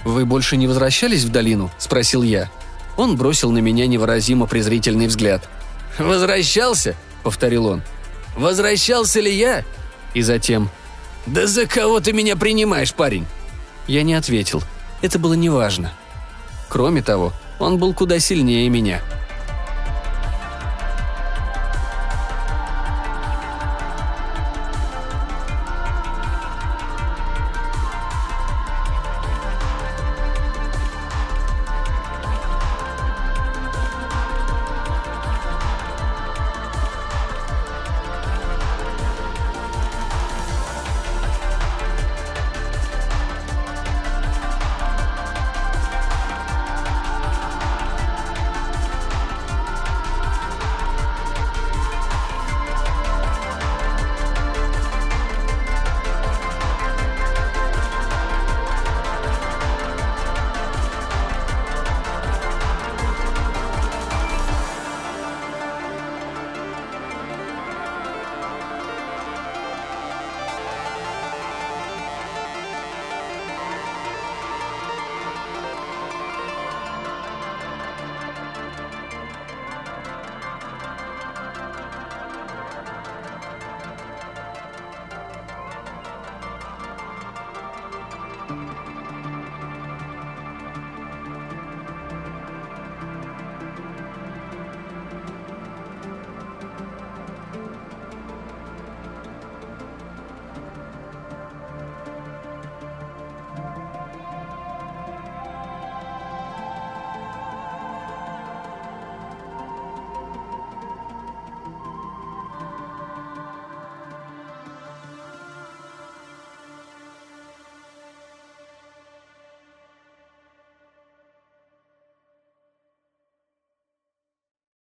«Вы 0.03 0.25
больше 0.25 0.57
не 0.57 0.67
возвращались 0.67 1.23
в 1.23 1.29
долину?»– 1.29 1.71
спросил 1.77 2.23
я. 2.23 2.49
Он 2.97 3.15
бросил 3.15 3.51
на 3.51 3.59
меня 3.59 3.87
невыразимо 3.87 4.45
презрительный 4.45 5.07
взгляд. 5.07 5.49
«Возвращался?»– 5.97 6.95
повторил 7.23 7.65
он. 7.67 7.81
«Возвращался 8.35 9.19
ли 9.19 9.33
я?» 9.33 9.63
И 10.13 10.21
затем. 10.21 10.69
«Да 11.25 11.47
за 11.47 11.65
кого 11.65 11.99
ты 11.99 12.13
меня 12.13 12.35
принимаешь, 12.35 12.93
парень?» 12.93 13.25
Я 13.87 14.03
не 14.03 14.13
ответил. 14.13 14.63
Это 15.01 15.19
было 15.19 15.33
неважно. 15.33 15.91
Кроме 16.69 17.01
того, 17.01 17.33
он 17.59 17.77
был 17.77 17.93
куда 17.93 18.19
сильнее 18.19 18.69
меня– 18.69 19.01